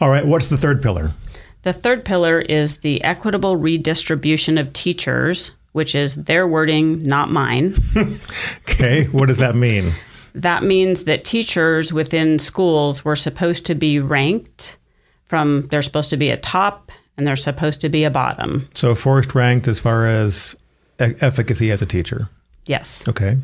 All 0.00 0.10
right. 0.10 0.26
What's 0.26 0.48
the 0.48 0.58
third 0.58 0.82
pillar? 0.82 1.12
The 1.62 1.72
third 1.72 2.04
pillar 2.04 2.40
is 2.40 2.78
the 2.78 3.02
equitable 3.02 3.56
redistribution 3.56 4.58
of 4.58 4.72
teachers, 4.74 5.52
which 5.72 5.94
is 5.94 6.14
their 6.14 6.46
wording, 6.46 7.06
not 7.06 7.30
mine. 7.30 7.74
okay. 8.68 9.04
What 9.04 9.26
does 9.26 9.38
that 9.38 9.56
mean? 9.56 9.94
that 10.34 10.64
means 10.64 11.04
that 11.04 11.24
teachers 11.24 11.92
within 11.92 12.38
schools 12.38 13.04
were 13.04 13.16
supposed 13.16 13.66
to 13.66 13.74
be 13.74 14.00
ranked 14.00 14.78
from, 15.24 15.68
they're 15.70 15.82
supposed 15.82 16.10
to 16.10 16.16
be 16.16 16.30
a 16.30 16.36
top 16.36 16.90
and 17.16 17.26
they're 17.26 17.36
supposed 17.36 17.80
to 17.82 17.88
be 17.88 18.04
a 18.04 18.10
bottom. 18.10 18.68
So 18.74 18.94
forced 18.94 19.34
ranked 19.34 19.68
as 19.68 19.80
far 19.80 20.06
as 20.06 20.56
e- 21.00 21.14
efficacy 21.20 21.70
as 21.70 21.82
a 21.82 21.86
teacher? 21.86 22.28
Yes. 22.66 23.06
Okay. 23.08 23.36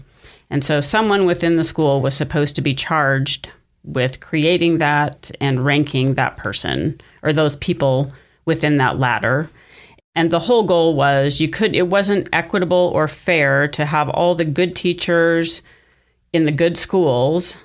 And 0.50 0.64
so 0.64 0.80
someone 0.80 1.26
within 1.26 1.56
the 1.56 1.64
school 1.64 2.00
was 2.00 2.14
supposed 2.14 2.56
to 2.56 2.62
be 2.62 2.74
charged 2.74 3.50
with 3.84 4.20
creating 4.20 4.78
that 4.78 5.30
and 5.40 5.64
ranking 5.64 6.14
that 6.14 6.36
person 6.36 7.00
or 7.22 7.32
those 7.32 7.56
people 7.56 8.12
within 8.44 8.76
that 8.76 8.98
ladder. 8.98 9.48
And 10.14 10.30
the 10.30 10.40
whole 10.40 10.64
goal 10.64 10.94
was 10.94 11.40
you 11.40 11.48
could 11.48 11.74
it 11.74 11.88
wasn't 11.88 12.28
equitable 12.32 12.90
or 12.94 13.06
fair 13.06 13.68
to 13.68 13.84
have 13.84 14.08
all 14.08 14.34
the 14.34 14.44
good 14.44 14.74
teachers 14.74 15.62
in 16.32 16.44
the 16.44 16.52
good 16.52 16.76
schools 16.76 17.56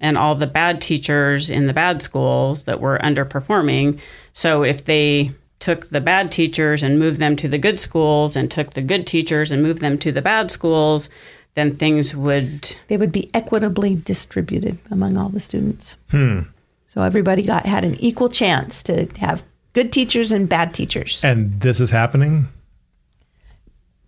and 0.00 0.18
all 0.18 0.34
the 0.34 0.46
bad 0.46 0.80
teachers 0.80 1.48
in 1.48 1.66
the 1.66 1.72
bad 1.72 2.02
schools 2.02 2.64
that 2.64 2.80
were 2.80 2.98
underperforming. 2.98 3.98
So 4.32 4.64
if 4.64 4.84
they 4.84 5.32
took 5.64 5.88
the 5.88 6.00
bad 6.00 6.30
teachers 6.30 6.82
and 6.82 6.98
moved 6.98 7.18
them 7.18 7.36
to 7.36 7.48
the 7.48 7.56
good 7.56 7.78
schools 7.78 8.36
and 8.36 8.50
took 8.50 8.74
the 8.74 8.82
good 8.82 9.06
teachers 9.06 9.50
and 9.50 9.62
moved 9.62 9.80
them 9.80 9.96
to 9.96 10.12
the 10.12 10.20
bad 10.20 10.50
schools, 10.50 11.08
then 11.54 11.74
things 11.74 12.14
would 12.14 12.76
they 12.88 12.98
would 12.98 13.10
be 13.10 13.30
equitably 13.32 13.94
distributed 13.94 14.76
among 14.90 15.16
all 15.16 15.30
the 15.30 15.40
students. 15.40 15.96
Hmm. 16.10 16.40
So 16.88 17.02
everybody 17.02 17.42
got 17.42 17.64
had 17.64 17.82
an 17.82 17.94
equal 17.94 18.28
chance 18.28 18.82
to 18.82 19.08
have 19.18 19.42
good 19.72 19.90
teachers 19.90 20.32
and 20.32 20.50
bad 20.50 20.74
teachers. 20.74 21.24
And 21.24 21.58
this 21.60 21.80
is 21.80 21.90
happening. 21.90 22.48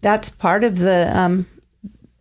That's 0.02 0.28
part 0.28 0.62
of 0.62 0.78
the. 0.78 1.10
Um, 1.18 1.46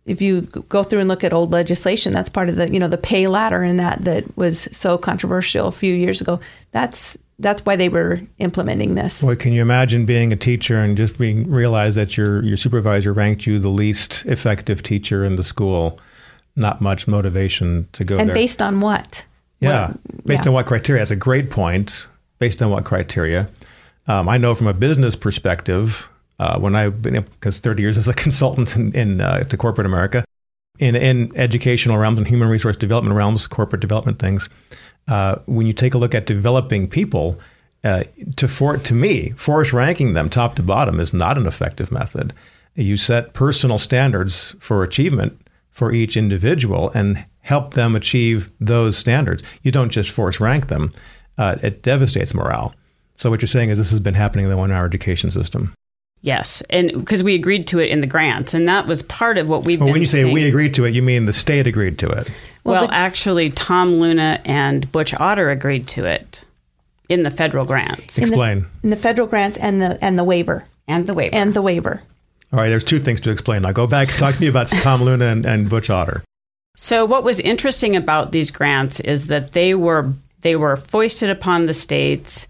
if 0.06 0.22
you 0.22 0.42
go 0.42 0.82
through 0.82 1.00
and 1.00 1.08
look 1.08 1.24
at 1.24 1.34
old 1.34 1.50
legislation, 1.50 2.14
that's 2.14 2.30
part 2.30 2.48
of 2.48 2.56
the 2.56 2.72
you 2.72 2.80
know 2.80 2.88
the 2.88 2.96
pay 2.96 3.26
ladder 3.26 3.62
and 3.62 3.78
that 3.78 4.02
that 4.06 4.34
was 4.34 4.66
so 4.72 4.96
controversial 4.96 5.68
a 5.68 5.72
few 5.72 5.94
years 5.94 6.22
ago. 6.22 6.40
That's 6.70 7.18
that's 7.38 7.64
why 7.66 7.76
they 7.76 7.88
were 7.88 8.20
implementing 8.38 8.94
this. 8.94 9.22
Well, 9.22 9.36
can 9.36 9.52
you 9.52 9.60
imagine 9.62 10.06
being 10.06 10.32
a 10.32 10.36
teacher 10.36 10.78
and 10.78 10.96
just 10.96 11.18
being 11.18 11.50
realize 11.50 11.94
that 11.94 12.16
your 12.16 12.42
your 12.42 12.56
supervisor 12.56 13.12
ranked 13.12 13.46
you 13.46 13.58
the 13.58 13.68
least 13.68 14.24
effective 14.26 14.82
teacher 14.82 15.24
in 15.24 15.36
the 15.36 15.42
school? 15.42 15.98
Not 16.54 16.80
much 16.80 17.06
motivation 17.06 17.88
to 17.92 18.04
go 18.04 18.16
and 18.16 18.30
there. 18.30 18.34
based 18.34 18.62
on 18.62 18.80
what? 18.80 19.26
yeah, 19.60 19.88
What- 19.88 20.26
based 20.26 20.44
yeah. 20.44 20.48
on 20.50 20.54
what 20.54 20.66
criteria? 20.66 21.00
That's 21.00 21.10
a 21.10 21.16
great 21.16 21.50
point. 21.50 22.06
Based 22.38 22.62
on 22.62 22.70
what 22.70 22.84
criteria? 22.84 23.48
Um, 24.08 24.28
I 24.28 24.38
know 24.38 24.54
from 24.54 24.66
a 24.66 24.74
business 24.74 25.16
perspective, 25.16 26.08
uh, 26.38 26.58
when 26.58 26.74
I've 26.76 27.00
been 27.02 27.14
because 27.14 27.60
30 27.60 27.82
years 27.82 27.96
as 27.96 28.08
a 28.08 28.14
consultant 28.24 28.76
in, 28.76 28.92
in 28.94 29.20
uh, 29.20 29.44
to 29.44 29.56
corporate 29.56 29.86
America, 29.86 30.24
in 30.78 30.96
in 30.96 31.32
educational 31.36 31.98
realms 31.98 32.18
and 32.18 32.26
human 32.28 32.48
resource 32.48 32.76
development 32.76 33.16
realms, 33.16 33.46
corporate 33.46 33.80
development 33.80 34.18
things. 34.18 34.48
Uh, 35.08 35.36
when 35.46 35.66
you 35.66 35.72
take 35.72 35.94
a 35.94 35.98
look 35.98 36.14
at 36.14 36.26
developing 36.26 36.88
people, 36.88 37.38
uh, 37.84 38.04
to 38.36 38.48
for 38.48 38.76
to 38.76 38.94
me, 38.94 39.30
force 39.30 39.72
ranking 39.72 40.14
them 40.14 40.28
top 40.28 40.56
to 40.56 40.62
bottom 40.62 40.98
is 40.98 41.12
not 41.12 41.38
an 41.38 41.46
effective 41.46 41.92
method. 41.92 42.32
You 42.74 42.96
set 42.96 43.32
personal 43.32 43.78
standards 43.78 44.54
for 44.58 44.82
achievement 44.82 45.40
for 45.70 45.92
each 45.92 46.16
individual 46.16 46.90
and 46.94 47.24
help 47.40 47.74
them 47.74 47.94
achieve 47.94 48.50
those 48.58 48.96
standards. 48.96 49.42
You 49.62 49.70
don't 49.70 49.90
just 49.90 50.10
force 50.10 50.40
rank 50.40 50.68
them. 50.68 50.92
Uh, 51.38 51.56
it 51.62 51.82
devastates 51.82 52.34
morale. 52.34 52.74
So 53.14 53.30
what 53.30 53.40
you're 53.40 53.46
saying 53.46 53.70
is 53.70 53.78
this 53.78 53.90
has 53.90 54.00
been 54.00 54.14
happening 54.14 54.46
in 54.46 54.50
the 54.50 54.56
one-hour 54.56 54.84
education 54.84 55.30
system. 55.30 55.74
Yes, 56.26 56.60
and 56.70 56.90
because 56.92 57.22
we 57.22 57.36
agreed 57.36 57.68
to 57.68 57.78
it 57.78 57.88
in 57.88 58.00
the 58.00 58.06
grants, 58.08 58.52
and 58.52 58.66
that 58.66 58.88
was 58.88 59.00
part 59.02 59.38
of 59.38 59.48
what 59.48 59.62
we've 59.64 59.78
Well, 59.78 59.86
been 59.86 59.92
when 59.92 60.00
you 60.02 60.06
say 60.08 60.22
seeing. 60.22 60.32
we 60.34 60.48
agreed 60.48 60.74
to 60.74 60.84
it, 60.84 60.92
you 60.92 61.00
mean 61.00 61.26
the 61.26 61.32
state 61.32 61.68
agreed 61.68 62.00
to 62.00 62.08
it. 62.08 62.28
Well, 62.64 62.74
Well, 62.80 62.86
the- 62.88 62.94
actually, 62.94 63.50
Tom 63.50 64.00
Luna 64.00 64.40
and 64.44 64.90
Butch 64.90 65.14
Otter 65.14 65.50
agreed 65.50 65.86
to 65.88 66.04
it 66.04 66.44
in 67.08 67.22
the 67.22 67.30
federal 67.30 67.64
grants 67.64 68.18
In 68.18 68.22
the- 68.24 68.28
Explain. 68.30 68.66
in 68.82 68.90
the 68.90 68.96
federal 68.96 69.28
grants 69.28 69.56
and 69.58 69.80
the 69.80 69.98
and 70.04 70.18
the 70.18 70.24
waiver 70.24 70.64
and 70.88 71.06
the 71.06 71.14
waiver. 71.14 71.32
and 71.36 71.54
the 71.54 71.62
waiver. 71.62 72.02
All 72.52 72.58
right, 72.58 72.70
there's 72.70 72.82
two 72.82 72.98
things 72.98 73.20
to 73.20 73.30
explain. 73.30 73.62
Now 73.62 73.70
go 73.70 73.86
back, 73.86 74.10
and 74.10 74.18
talk 74.18 74.34
to 74.34 74.40
me 74.40 74.48
about 74.48 74.66
Tom 74.82 75.04
Luna 75.04 75.26
and, 75.26 75.46
and 75.46 75.70
Butch 75.70 75.90
Otter. 75.90 76.24
So 76.76 77.04
what 77.04 77.22
was 77.22 77.38
interesting 77.38 77.94
about 77.94 78.32
these 78.32 78.50
grants 78.50 78.98
is 78.98 79.28
that 79.28 79.52
they 79.52 79.74
were 79.76 80.12
they 80.40 80.56
were 80.56 80.76
foisted 80.76 81.30
upon 81.30 81.66
the 81.66 81.72
states 81.72 82.48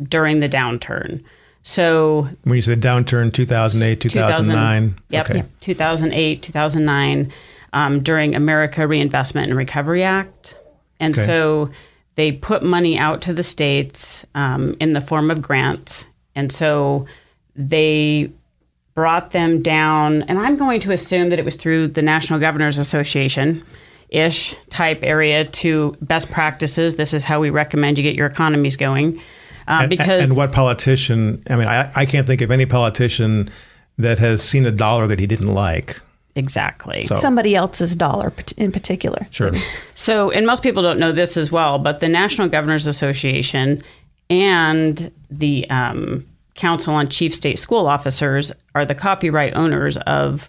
during 0.00 0.38
the 0.38 0.48
downturn. 0.48 1.22
So 1.62 2.28
When 2.44 2.56
you 2.56 2.62
said 2.62 2.80
downturn 2.80 3.32
2008, 3.32 4.00
2009. 4.00 4.94
Yep, 5.10 5.30
Okay. 5.30 5.42
2008, 5.60 6.42
2009, 6.42 7.32
um, 7.72 8.00
during 8.00 8.34
America 8.34 8.86
Reinvestment 8.86 9.48
and 9.48 9.56
Recovery 9.56 10.02
Act, 10.02 10.56
and 11.00 11.14
Okay. 11.16 11.24
so 11.26 11.70
they 12.16 12.32
put 12.32 12.62
money 12.62 12.98
out 12.98 13.22
to 13.22 13.32
the 13.32 13.42
states 13.42 14.26
um, 14.34 14.76
in 14.80 14.92
the 14.92 15.00
form 15.00 15.30
of 15.30 15.40
grants, 15.40 16.06
and 16.34 16.50
so 16.50 17.06
they 17.56 18.30
brought 18.94 19.30
them 19.30 19.62
down. 19.62 20.22
And 20.22 20.38
I'm 20.38 20.56
going 20.56 20.80
to 20.80 20.92
assume 20.92 21.30
that 21.30 21.38
it 21.38 21.44
was 21.44 21.56
through 21.56 21.88
the 21.88 22.02
National 22.02 22.38
Governors 22.38 22.78
Association. 22.78 23.62
Ish 24.10 24.54
type 24.68 24.98
area 25.02 25.42
to 25.46 25.96
best 26.02 26.30
practices. 26.30 26.96
This 26.96 27.14
is 27.14 27.24
how 27.24 27.40
we 27.40 27.48
recommend 27.48 27.96
you 27.96 28.02
get 28.04 28.14
your 28.14 28.26
economies 28.26 28.76
going. 28.76 29.18
Uh, 29.68 29.80
And- 29.82 29.90
because 29.90 30.28
and 30.28 30.36
what 30.36 30.52
politician? 30.52 31.42
I 31.48 31.56
mean, 31.56 31.68
I, 31.68 31.90
I 31.94 32.06
can't 32.06 32.26
think 32.26 32.40
of 32.40 32.50
any 32.50 32.66
politician 32.66 33.50
that 33.98 34.18
has 34.18 34.42
seen 34.42 34.66
a 34.66 34.70
dollar 34.70 35.06
that 35.06 35.18
he 35.18 35.26
didn't 35.26 35.52
like. 35.54 36.00
exactly. 36.34 37.04
So- 37.04 37.14
Somebody 37.16 37.54
else's 37.54 37.94
dollar 37.94 38.32
in 38.56 38.72
particular. 38.72 39.26
Sure. 39.30 39.52
So, 39.94 40.30
and 40.30 40.46
most 40.46 40.62
people 40.62 40.82
don't 40.82 40.98
know 40.98 41.12
this 41.12 41.36
as 41.36 41.52
well, 41.52 41.78
but 41.78 42.00
the 42.00 42.08
National 42.08 42.48
Governors 42.48 42.86
Association 42.86 43.82
and 44.30 45.12
the 45.30 45.68
um, 45.70 46.26
Council 46.54 46.94
on 46.94 47.06
Chief 47.08 47.32
State 47.34 47.58
School 47.58 47.86
Officers 47.86 48.50
are 48.74 48.84
the 48.84 48.94
copyright 48.94 49.54
owners 49.54 49.96
of 49.98 50.48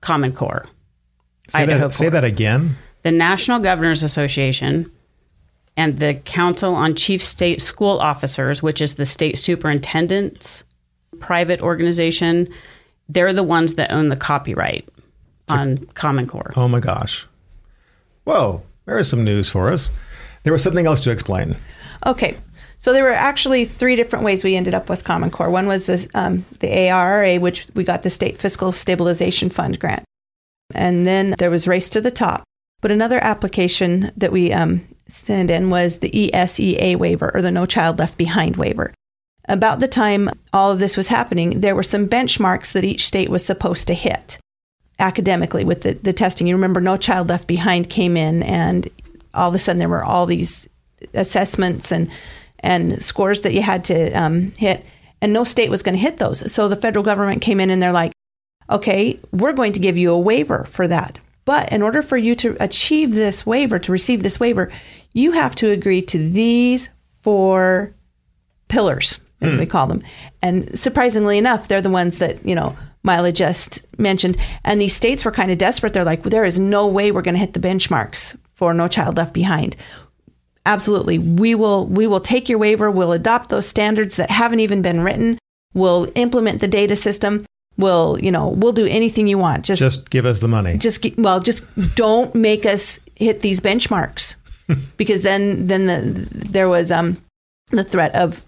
Common 0.00 0.32
Core. 0.32 0.64
Say, 1.48 1.60
Idaho 1.60 1.88
that, 1.88 1.94
say 1.94 2.08
that 2.08 2.24
again. 2.24 2.76
The 3.02 3.10
National 3.12 3.58
Governors 3.58 4.02
Association 4.02 4.90
and 5.76 5.98
the 5.98 6.14
Council 6.14 6.74
on 6.74 6.94
Chief 6.94 7.22
State 7.22 7.60
School 7.60 7.98
Officers, 7.98 8.62
which 8.62 8.80
is 8.80 8.94
the 8.94 9.06
state 9.06 9.36
superintendent's 9.36 10.64
private 11.20 11.60
organization, 11.60 12.48
they're 13.08 13.32
the 13.32 13.42
ones 13.42 13.74
that 13.74 13.90
own 13.90 14.08
the 14.08 14.16
copyright 14.16 14.88
on 15.48 15.78
Common 15.94 16.26
Core. 16.26 16.52
Oh 16.56 16.68
my 16.68 16.80
gosh. 16.80 17.26
Whoa, 18.24 18.62
there 18.84 18.98
is 18.98 19.08
some 19.08 19.24
news 19.24 19.48
for 19.48 19.70
us. 19.70 19.90
There 20.42 20.52
was 20.52 20.62
something 20.62 20.86
else 20.86 21.00
to 21.00 21.10
explain. 21.10 21.56
Okay. 22.04 22.36
So 22.78 22.92
there 22.92 23.04
were 23.04 23.10
actually 23.10 23.64
three 23.64 23.96
different 23.96 24.24
ways 24.24 24.44
we 24.44 24.54
ended 24.54 24.74
up 24.74 24.88
with 24.88 25.02
Common 25.04 25.30
Core. 25.30 25.50
One 25.50 25.66
was 25.66 25.86
this, 25.86 26.08
um, 26.14 26.44
the 26.60 26.68
ARRA, 26.68 27.40
which 27.40 27.66
we 27.74 27.82
got 27.82 28.02
the 28.02 28.10
State 28.10 28.38
Fiscal 28.38 28.70
Stabilization 28.70 29.50
Fund 29.50 29.80
grant. 29.80 30.04
And 30.74 31.06
then 31.06 31.34
there 31.38 31.50
was 31.50 31.66
Race 31.66 31.88
to 31.90 32.00
the 32.00 32.10
Top. 32.10 32.44
But 32.80 32.92
another 32.92 33.18
application 33.22 34.12
that 34.16 34.30
we 34.30 34.52
um, 34.52 34.86
sent 35.08 35.50
in 35.50 35.70
was 35.70 35.98
the 35.98 36.10
ESEA 36.10 36.96
waiver 36.96 37.30
or 37.34 37.42
the 37.42 37.50
No 37.50 37.66
Child 37.66 37.98
Left 37.98 38.18
Behind 38.18 38.56
waiver. 38.56 38.92
About 39.48 39.78
the 39.78 39.88
time 39.88 40.28
all 40.52 40.72
of 40.72 40.80
this 40.80 40.96
was 40.96 41.08
happening, 41.08 41.60
there 41.60 41.76
were 41.76 41.82
some 41.82 42.08
benchmarks 42.08 42.72
that 42.72 42.84
each 42.84 43.06
state 43.06 43.28
was 43.28 43.44
supposed 43.44 43.86
to 43.86 43.94
hit 43.94 44.38
academically 44.98 45.64
with 45.64 45.82
the, 45.82 45.92
the 45.94 46.12
testing. 46.12 46.46
You 46.46 46.56
remember 46.56 46.80
No 46.80 46.96
Child 46.96 47.28
Left 47.28 47.46
Behind 47.46 47.88
came 47.88 48.16
in, 48.16 48.42
and 48.42 48.88
all 49.34 49.48
of 49.48 49.54
a 49.54 49.58
sudden 49.58 49.78
there 49.78 49.88
were 49.88 50.04
all 50.04 50.26
these 50.26 50.68
assessments 51.14 51.92
and 51.92 52.10
and 52.60 53.02
scores 53.02 53.42
that 53.42 53.52
you 53.52 53.62
had 53.62 53.84
to 53.84 54.10
um, 54.12 54.52
hit, 54.56 54.84
and 55.20 55.32
no 55.32 55.44
state 55.44 55.70
was 55.70 55.82
going 55.82 55.94
to 55.94 56.00
hit 56.00 56.16
those. 56.16 56.50
So 56.50 56.68
the 56.68 56.74
federal 56.74 57.04
government 57.04 57.42
came 57.42 57.60
in 57.60 57.70
and 57.70 57.80
they're 57.80 57.92
like, 57.92 58.12
okay, 58.68 59.20
we're 59.30 59.52
going 59.52 59.72
to 59.72 59.80
give 59.80 59.96
you 59.96 60.10
a 60.10 60.18
waiver 60.18 60.64
for 60.64 60.88
that. 60.88 61.20
But 61.46 61.72
in 61.72 61.80
order 61.80 62.02
for 62.02 62.18
you 62.18 62.34
to 62.36 62.56
achieve 62.60 63.14
this 63.14 63.46
waiver, 63.46 63.78
to 63.78 63.92
receive 63.92 64.22
this 64.22 64.38
waiver, 64.38 64.70
you 65.14 65.32
have 65.32 65.54
to 65.56 65.70
agree 65.70 66.02
to 66.02 66.18
these 66.18 66.90
four 67.22 67.94
pillars, 68.68 69.20
as 69.40 69.56
we 69.56 69.64
hmm. 69.64 69.70
call 69.70 69.86
them. 69.86 70.02
And 70.42 70.78
surprisingly 70.78 71.38
enough, 71.38 71.68
they're 71.68 71.80
the 71.80 71.88
ones 71.88 72.18
that, 72.18 72.44
you 72.46 72.54
know, 72.54 72.76
Mila 73.02 73.32
just 73.32 73.82
mentioned. 73.98 74.36
And 74.64 74.80
these 74.80 74.94
states 74.94 75.24
were 75.24 75.30
kind 75.30 75.50
of 75.50 75.58
desperate. 75.58 75.94
They're 75.94 76.04
like, 76.04 76.24
there 76.24 76.44
is 76.44 76.58
no 76.58 76.86
way 76.86 77.12
we're 77.12 77.22
going 77.22 77.34
to 77.34 77.40
hit 77.40 77.54
the 77.54 77.60
benchmarks 77.60 78.36
for 78.54 78.74
No 78.74 78.88
Child 78.88 79.16
Left 79.16 79.32
Behind. 79.32 79.76
Absolutely. 80.66 81.20
We 81.20 81.54
will 81.54 81.86
we 81.86 82.08
will 82.08 82.20
take 82.20 82.48
your 82.48 82.58
waiver, 82.58 82.90
we'll 82.90 83.12
adopt 83.12 83.50
those 83.50 83.68
standards 83.68 84.16
that 84.16 84.30
haven't 84.30 84.58
even 84.58 84.82
been 84.82 85.00
written, 85.00 85.38
we'll 85.74 86.10
implement 86.16 86.60
the 86.60 86.66
data 86.66 86.96
system, 86.96 87.46
we'll, 87.78 88.18
you 88.20 88.30
know, 88.30 88.48
we'll 88.48 88.72
do 88.72 88.86
anything 88.86 89.26
you 89.26 89.38
want. 89.38 89.64
Just 89.64 89.80
Just 89.80 90.10
give 90.10 90.26
us 90.26 90.40
the 90.40 90.48
money. 90.48 90.78
just 90.78 91.04
well 91.18 91.40
just 91.40 91.64
don't 91.94 92.34
make 92.34 92.66
us 92.66 92.98
hit 93.16 93.40
these 93.40 93.60
benchmarks 93.60 94.36
because 94.96 95.22
then 95.22 95.66
then 95.66 95.86
the 95.86 96.28
there 96.50 96.68
was 96.68 96.90
um 96.90 97.16
the 97.70 97.84
threat 97.84 98.14
of 98.14 98.44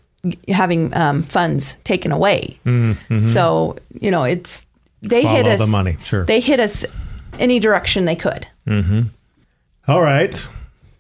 having 0.49 0.93
um, 0.95 1.23
funds 1.23 1.77
taken 1.85 2.11
away 2.13 2.59
so 3.21 3.77
you 4.01 4.11
know 4.11 4.25
it's 4.25 4.67
they 5.01 5.23
hit 5.23 5.47
us 5.47 5.61
the 5.61 5.67
money. 5.67 5.97
Sure. 6.03 6.25
they 6.25 6.41
hit 6.41 6.59
us 6.61 6.85
any 7.39 7.61
direction 7.61 8.05
they 8.05 8.17
could 8.17 8.47
mm-hmm. 8.67 9.03
All 9.89 10.03
right. 10.03 10.47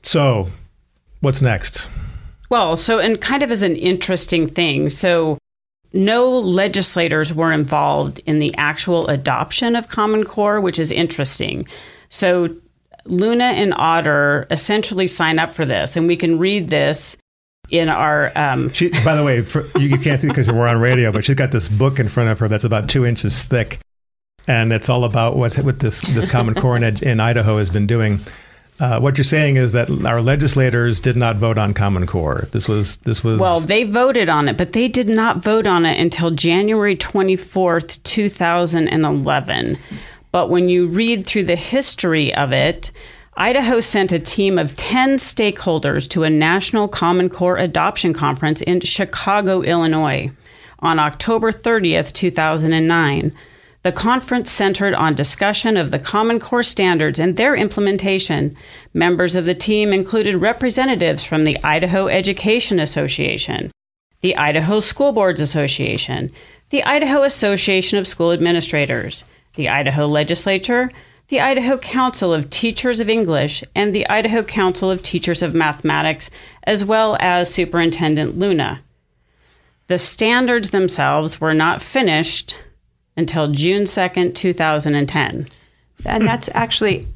So, 0.02 0.46
what's 1.20 1.42
next? 1.42 1.90
Well, 2.48 2.74
so, 2.74 2.98
and 2.98 3.20
kind 3.20 3.42
of 3.42 3.50
as 3.50 3.62
an 3.62 3.76
interesting 3.76 4.48
thing. 4.48 4.88
So, 4.88 5.36
no 5.92 6.38
legislators 6.38 7.32
were 7.32 7.52
involved 7.52 8.20
in 8.26 8.40
the 8.40 8.54
actual 8.56 9.08
adoption 9.08 9.76
of 9.76 9.88
Common 9.88 10.24
Core, 10.24 10.60
which 10.60 10.78
is 10.78 10.92
interesting. 10.92 11.66
So, 12.08 12.48
Luna 13.04 13.44
and 13.44 13.72
Otter 13.74 14.46
essentially 14.50 15.06
sign 15.06 15.38
up 15.38 15.50
for 15.50 15.64
this, 15.64 15.96
and 15.96 16.06
we 16.06 16.16
can 16.16 16.38
read 16.38 16.68
this 16.68 17.16
in 17.70 17.88
our. 17.88 18.32
Um, 18.36 18.70
She, 18.72 18.90
by 19.04 19.14
the 19.14 19.24
way, 19.24 19.42
for, 19.42 19.66
you, 19.78 19.88
you 19.88 19.98
can't 19.98 20.20
see 20.20 20.28
because 20.28 20.50
we're 20.50 20.66
on 20.66 20.78
radio, 20.78 21.12
but 21.12 21.24
she's 21.24 21.36
got 21.36 21.52
this 21.52 21.68
book 21.68 21.98
in 21.98 22.08
front 22.08 22.30
of 22.30 22.38
her 22.38 22.48
that's 22.48 22.64
about 22.64 22.88
two 22.88 23.06
inches 23.06 23.44
thick, 23.44 23.78
and 24.46 24.72
it's 24.72 24.88
all 24.88 25.04
about 25.04 25.36
what 25.36 25.54
what 25.56 25.80
this 25.80 26.00
this 26.02 26.30
Common 26.30 26.54
Core 26.54 26.76
in, 26.76 26.84
in 27.02 27.20
Idaho 27.20 27.58
has 27.58 27.70
been 27.70 27.86
doing. 27.86 28.20
Uh, 28.80 29.00
what 29.00 29.18
you're 29.18 29.24
saying 29.24 29.56
is 29.56 29.72
that 29.72 29.90
our 30.06 30.20
legislators 30.20 31.00
did 31.00 31.16
not 31.16 31.36
vote 31.36 31.58
on 31.58 31.74
Common 31.74 32.06
Core. 32.06 32.46
This 32.52 32.68
was 32.68 32.98
this 32.98 33.24
was 33.24 33.40
well, 33.40 33.58
they 33.58 33.82
voted 33.82 34.28
on 34.28 34.48
it, 34.48 34.56
but 34.56 34.72
they 34.72 34.86
did 34.86 35.08
not 35.08 35.38
vote 35.38 35.66
on 35.66 35.84
it 35.84 36.00
until 36.00 36.30
January 36.30 36.96
24th, 36.96 38.02
2011. 38.04 39.78
But 40.30 40.48
when 40.48 40.68
you 40.68 40.86
read 40.86 41.26
through 41.26 41.44
the 41.44 41.56
history 41.56 42.32
of 42.34 42.52
it, 42.52 42.92
Idaho 43.36 43.80
sent 43.80 44.12
a 44.12 44.18
team 44.18 44.58
of 44.58 44.76
10 44.76 45.16
stakeholders 45.16 46.08
to 46.10 46.24
a 46.24 46.30
national 46.30 46.86
Common 46.88 47.28
Core 47.28 47.56
adoption 47.56 48.12
conference 48.12 48.62
in 48.62 48.80
Chicago, 48.80 49.62
Illinois 49.62 50.30
on 50.80 50.98
October 50.98 51.50
30th, 51.50 52.12
2009. 52.12 53.32
The 53.82 53.92
conference 53.92 54.50
centered 54.50 54.94
on 54.94 55.14
discussion 55.14 55.76
of 55.76 55.90
the 55.90 56.00
Common 56.00 56.40
Core 56.40 56.64
standards 56.64 57.20
and 57.20 57.36
their 57.36 57.54
implementation. 57.54 58.56
Members 58.92 59.36
of 59.36 59.44
the 59.44 59.54
team 59.54 59.92
included 59.92 60.36
representatives 60.36 61.24
from 61.24 61.44
the 61.44 61.56
Idaho 61.62 62.08
Education 62.08 62.80
Association, 62.80 63.70
the 64.20 64.36
Idaho 64.36 64.80
School 64.80 65.12
Boards 65.12 65.40
Association, 65.40 66.32
the 66.70 66.82
Idaho 66.82 67.22
Association 67.22 67.98
of 67.98 68.08
School 68.08 68.32
Administrators, 68.32 69.24
the 69.54 69.68
Idaho 69.68 70.06
Legislature, 70.06 70.90
the 71.28 71.40
Idaho 71.40 71.78
Council 71.78 72.32
of 72.32 72.50
Teachers 72.50 73.00
of 73.00 73.08
English, 73.08 73.62
and 73.74 73.94
the 73.94 74.08
Idaho 74.08 74.42
Council 74.42 74.90
of 74.90 75.02
Teachers 75.02 75.42
of 75.42 75.54
Mathematics, 75.54 76.30
as 76.64 76.84
well 76.84 77.16
as 77.20 77.52
Superintendent 77.52 78.38
Luna. 78.38 78.82
The 79.86 79.98
standards 79.98 80.70
themselves 80.70 81.40
were 81.40 81.54
not 81.54 81.80
finished 81.80 82.56
until 83.18 83.48
June 83.48 83.82
2nd, 83.82 84.34
2010. 84.34 85.48
And 86.04 86.26
that's 86.26 86.48
actually 86.54 87.06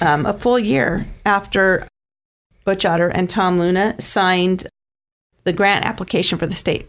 um, 0.00 0.26
a 0.26 0.32
full 0.32 0.58
year 0.58 1.06
after 1.24 1.86
Butch 2.64 2.84
Otter 2.84 3.08
and 3.08 3.30
Tom 3.30 3.58
Luna 3.58 3.94
signed 4.00 4.66
the 5.44 5.52
grant 5.52 5.84
application 5.84 6.38
for 6.38 6.46
the 6.46 6.54
state 6.54 6.88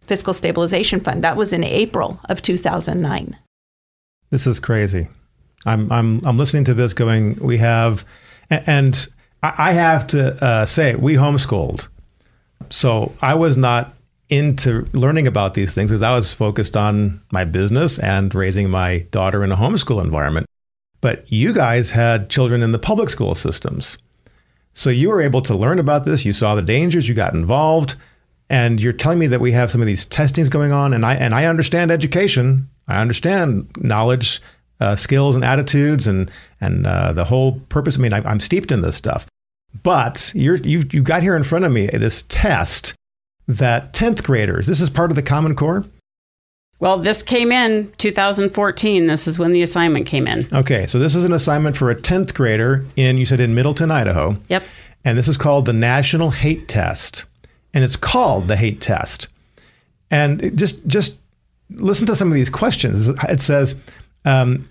fiscal 0.00 0.34
stabilization 0.34 1.00
fund. 1.00 1.22
That 1.22 1.36
was 1.36 1.52
in 1.52 1.64
April 1.64 2.20
of 2.28 2.42
2009. 2.42 3.36
This 4.30 4.46
is 4.46 4.58
crazy. 4.58 5.08
I'm 5.66 5.90
I'm 5.92 6.20
I'm 6.24 6.38
listening 6.38 6.64
to 6.64 6.74
this 6.74 6.92
going. 6.92 7.36
We 7.36 7.58
have, 7.58 8.04
and 8.50 9.06
I 9.42 9.72
have 9.72 10.06
to 10.08 10.42
uh, 10.44 10.66
say 10.66 10.96
we 10.96 11.14
homeschooled, 11.14 11.86
so 12.68 13.12
I 13.20 13.34
was 13.34 13.56
not 13.56 13.94
into 14.32 14.86
learning 14.94 15.26
about 15.26 15.52
these 15.52 15.74
things 15.74 15.90
because 15.90 16.00
I 16.00 16.14
was 16.14 16.32
focused 16.32 16.74
on 16.74 17.20
my 17.30 17.44
business 17.44 17.98
and 17.98 18.34
raising 18.34 18.70
my 18.70 19.00
daughter 19.10 19.44
in 19.44 19.52
a 19.52 19.56
homeschool 19.58 20.02
environment. 20.02 20.46
But 21.02 21.30
you 21.30 21.52
guys 21.52 21.90
had 21.90 22.30
children 22.30 22.62
in 22.62 22.72
the 22.72 22.78
public 22.78 23.10
school 23.10 23.34
systems. 23.34 23.98
So 24.72 24.88
you 24.88 25.10
were 25.10 25.20
able 25.20 25.42
to 25.42 25.54
learn 25.54 25.78
about 25.78 26.06
this. 26.06 26.24
You 26.24 26.32
saw 26.32 26.54
the 26.54 26.62
dangers, 26.62 27.10
you 27.10 27.14
got 27.14 27.34
involved, 27.34 27.96
and 28.48 28.80
you're 28.80 28.94
telling 28.94 29.18
me 29.18 29.26
that 29.26 29.40
we 29.40 29.52
have 29.52 29.70
some 29.70 29.82
of 29.82 29.86
these 29.86 30.06
testings 30.06 30.48
going 30.48 30.72
on. 30.72 30.94
And 30.94 31.04
I 31.04 31.14
and 31.14 31.34
I 31.34 31.44
understand 31.44 31.90
education. 31.90 32.70
I 32.88 33.02
understand 33.02 33.68
knowledge, 33.76 34.40
uh, 34.80 34.96
skills, 34.96 35.34
and 35.34 35.44
attitudes, 35.44 36.06
and 36.06 36.30
and 36.58 36.86
uh, 36.86 37.12
the 37.12 37.24
whole 37.24 37.60
purpose. 37.68 37.98
I 37.98 38.00
mean, 38.00 38.14
I, 38.14 38.22
I'm 38.26 38.40
steeped 38.40 38.72
in 38.72 38.80
this 38.80 38.96
stuff. 38.96 39.26
But 39.82 40.32
you're 40.34 40.56
you've 40.56 40.94
you 40.94 41.02
got 41.02 41.22
here 41.22 41.36
in 41.36 41.44
front 41.44 41.66
of 41.66 41.72
me 41.72 41.88
this 41.88 42.24
test 42.28 42.94
that 43.46 43.92
10th 43.92 44.22
graders, 44.22 44.66
this 44.66 44.80
is 44.80 44.90
part 44.90 45.10
of 45.10 45.16
the 45.16 45.22
Common 45.22 45.54
Core? 45.54 45.84
Well, 46.82 46.98
this 46.98 47.22
came 47.22 47.52
in 47.52 47.92
2014. 47.98 49.06
This 49.06 49.28
is 49.28 49.38
when 49.38 49.52
the 49.52 49.62
assignment 49.62 50.06
came 50.06 50.26
in. 50.26 50.48
Okay, 50.52 50.86
so 50.88 50.98
this 50.98 51.14
is 51.14 51.24
an 51.24 51.32
assignment 51.32 51.76
for 51.76 51.92
a 51.92 51.94
10th 51.94 52.34
grader 52.34 52.84
in, 52.96 53.18
you 53.18 53.24
said, 53.24 53.38
in 53.38 53.54
Middleton, 53.54 53.92
Idaho. 53.92 54.36
Yep. 54.48 54.64
And 55.04 55.16
this 55.16 55.28
is 55.28 55.36
called 55.36 55.66
the 55.66 55.72
National 55.72 56.30
Hate 56.30 56.66
Test. 56.66 57.24
And 57.72 57.84
it's 57.84 57.94
called 57.94 58.48
the 58.48 58.56
Hate 58.56 58.80
Test. 58.80 59.28
And 60.10 60.58
just, 60.58 60.84
just 60.88 61.20
listen 61.70 62.04
to 62.08 62.16
some 62.16 62.28
of 62.28 62.34
these 62.34 62.50
questions. 62.50 63.08
It 63.08 63.40
says, 63.40 63.76
um, 64.24 64.68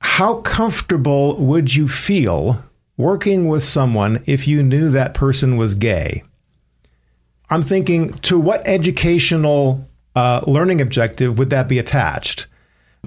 How 0.00 0.42
comfortable 0.42 1.36
would 1.38 1.74
you 1.74 1.88
feel 1.88 2.62
working 2.98 3.48
with 3.48 3.62
someone 3.62 4.22
if 4.26 4.46
you 4.46 4.62
knew 4.62 4.90
that 4.90 5.14
person 5.14 5.56
was 5.56 5.74
gay? 5.74 6.24
I'm 7.50 7.62
thinking 7.62 8.12
to 8.14 8.38
what 8.38 8.62
educational 8.66 9.86
uh, 10.16 10.40
learning 10.46 10.80
objective 10.80 11.38
would 11.38 11.50
that 11.50 11.68
be 11.68 11.78
attached? 11.78 12.46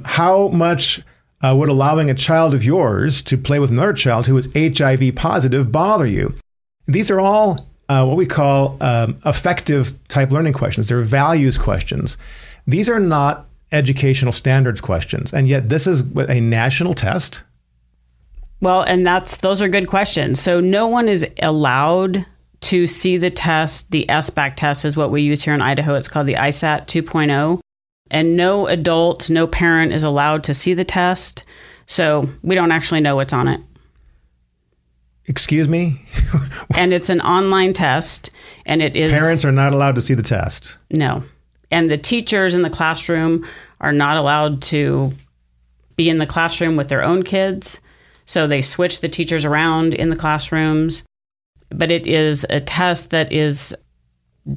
How 0.06 0.50
much 0.50 1.01
uh, 1.41 1.56
would 1.58 1.70
allowing 1.70 2.10
a 2.10 2.13
child 2.13 2.53
of 2.53 2.63
yours 2.63 3.22
to 3.24 3.38
play 3.38 3.60
with 3.60 3.72
another 3.72 3.94
child 3.94 4.27
who 4.27 4.38
is 4.38 4.50
HIV 4.56 5.15
positive 5.15 5.72
bother 5.72 6.06
you? 6.06 6.36
These 6.86 7.10
are 7.10 7.20
all 7.20 7.67
uh, 7.89 8.06
what 8.06 8.17
we 8.17 8.25
call 8.25 8.77
um, 8.82 9.20
affective 9.24 9.98
type 10.08 10.32
learning 10.32 10.53
questions. 10.53 10.88
They're 10.88 11.01
values 11.01 11.58
questions. 11.58 12.17
These 12.65 12.89
are 12.89 13.00
not 13.00 13.48
educational 13.72 14.32
standards 14.32 14.82
questions, 14.82 15.34
and 15.34 15.47
yet 15.47 15.69
this 15.69 15.88
is 15.88 16.02
a 16.15 16.39
national 16.39 16.93
test. 16.93 17.43
Well, 18.60 18.82
and 18.82 19.06
that's 19.06 19.38
those 19.38 19.62
are 19.62 19.69
good 19.69 19.88
questions. 19.88 20.39
So 20.41 20.60
no 20.60 20.88
one 20.88 21.08
is 21.08 21.26
allowed 21.41 22.26
to 22.62 22.88
see 22.88 23.17
the 23.17 23.30
test. 23.30 23.91
The 23.91 24.06
SBAC 24.10 24.56
test 24.56 24.86
is 24.86 24.98
what 24.98 25.12
we 25.12 25.22
use 25.22 25.43
here 25.43 25.54
in 25.54 25.62
Idaho. 25.62 25.96
It's 25.96 26.08
called 26.08 26.28
the 26.28 26.36
ISAT 26.36 26.88
2.0. 26.88 27.60
And 28.10 28.36
no 28.36 28.67
adult, 28.67 29.30
no 29.30 29.48
parent 29.48 29.91
is 29.91 30.04
allowed 30.04 30.43
to 30.46 30.54
see 30.54 30.74
the 30.74 30.86
test. 30.86 31.46
So 31.86 32.30
we 32.41 32.56
don't 32.56 32.72
actually 32.72 33.02
know 33.02 33.15
what's 33.15 33.34
on 33.34 33.48
it. 33.48 33.62
Excuse 35.26 35.67
me? 35.67 36.02
and 36.76 36.93
it's 36.93 37.10
an 37.10 37.20
online 37.22 37.74
test. 37.74 38.30
And 38.65 38.82
it 38.82 38.96
is. 38.96 39.12
Parents 39.12 39.43
are 39.43 39.52
not 39.52 39.74
allowed 39.74 39.96
to 39.96 40.02
see 40.02 40.13
the 40.13 40.24
test. 40.24 40.78
No. 40.89 41.24
And 41.70 41.89
the 41.89 41.98
teachers 41.98 42.54
in 42.54 42.62
the 42.62 42.70
classroom 42.70 43.46
are 43.82 43.91
not 43.91 44.15
allowed 44.17 44.62
to 44.63 45.12
be 45.98 46.10
in 46.10 46.17
the 46.17 46.26
classroom 46.26 46.78
with 46.78 46.88
their 46.88 47.04
own 47.04 47.24
kids. 47.24 47.82
So 48.26 48.48
they 48.48 48.62
switch 48.62 49.02
the 49.02 49.10
teachers 49.10 49.43
around 49.43 49.93
in 49.93 50.10
the 50.10 50.15
classrooms 50.15 51.04
but 51.69 51.91
it 51.91 52.08
is 52.08 52.45
a 52.49 52.60
test 52.60 53.10
that 53.12 53.32
is 53.32 53.75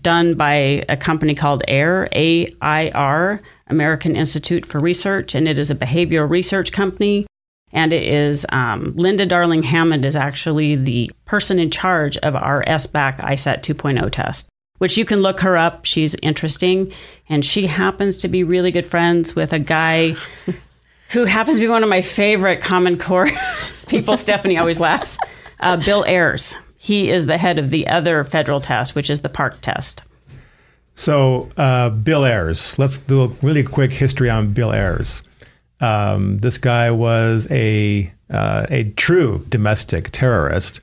done 0.00 0.34
by 0.34 0.84
a 0.88 0.96
company 0.96 1.34
called 1.34 1.62
AIR, 1.66 2.08
A 2.14 2.46
I 2.60 2.90
R, 2.90 3.40
American 3.66 4.16
Institute 4.16 4.64
for 4.64 4.78
Research, 4.78 5.34
and 5.34 5.48
it 5.48 5.58
is 5.58 5.70
a 5.70 5.74
behavioral 5.74 6.28
research 6.28 6.72
company. 6.72 7.26
And 7.72 7.92
it 7.92 8.02
is 8.02 8.44
um, 8.50 8.94
Linda 8.96 9.24
Darling 9.24 9.62
Hammond 9.62 10.04
is 10.04 10.16
actually 10.16 10.74
the 10.74 11.10
person 11.24 11.60
in 11.60 11.70
charge 11.70 12.16
of 12.18 12.34
our 12.34 12.64
SBAC 12.64 13.18
ISAT 13.18 13.62
2.0 13.62 14.10
test, 14.10 14.48
which 14.78 14.98
you 14.98 15.04
can 15.04 15.20
look 15.20 15.40
her 15.40 15.56
up. 15.56 15.84
She's 15.84 16.16
interesting, 16.16 16.92
and 17.28 17.44
she 17.44 17.68
happens 17.68 18.16
to 18.18 18.28
be 18.28 18.42
really 18.42 18.72
good 18.72 18.86
friends 18.86 19.36
with 19.36 19.52
a 19.52 19.60
guy 19.60 20.16
who 21.10 21.24
happens 21.26 21.56
to 21.56 21.62
be 21.62 21.68
one 21.68 21.84
of 21.84 21.88
my 21.88 22.02
favorite 22.02 22.60
Common 22.60 22.98
Core 22.98 23.28
people. 23.86 24.16
Stephanie 24.16 24.58
always 24.58 24.80
laughs. 24.80 25.16
Uh, 25.60 25.76
Bill 25.76 26.04
Ayers 26.06 26.56
he 26.82 27.10
is 27.10 27.26
the 27.26 27.36
head 27.36 27.58
of 27.58 27.68
the 27.68 27.86
other 27.88 28.24
federal 28.24 28.58
test, 28.58 28.94
which 28.94 29.10
is 29.10 29.20
the 29.20 29.28
PARCC 29.28 29.60
test. 29.60 30.02
So, 30.94 31.50
uh, 31.58 31.90
Bill 31.90 32.24
Ayers, 32.24 32.78
let's 32.78 32.96
do 32.96 33.22
a 33.22 33.26
really 33.42 33.62
quick 33.62 33.92
history 33.92 34.30
on 34.30 34.54
Bill 34.54 34.72
Ayers. 34.72 35.20
Um, 35.82 36.38
this 36.38 36.56
guy 36.56 36.90
was 36.90 37.46
a 37.50 38.10
uh, 38.30 38.64
a 38.70 38.84
true 38.92 39.44
domestic 39.50 40.08
terrorist, 40.12 40.80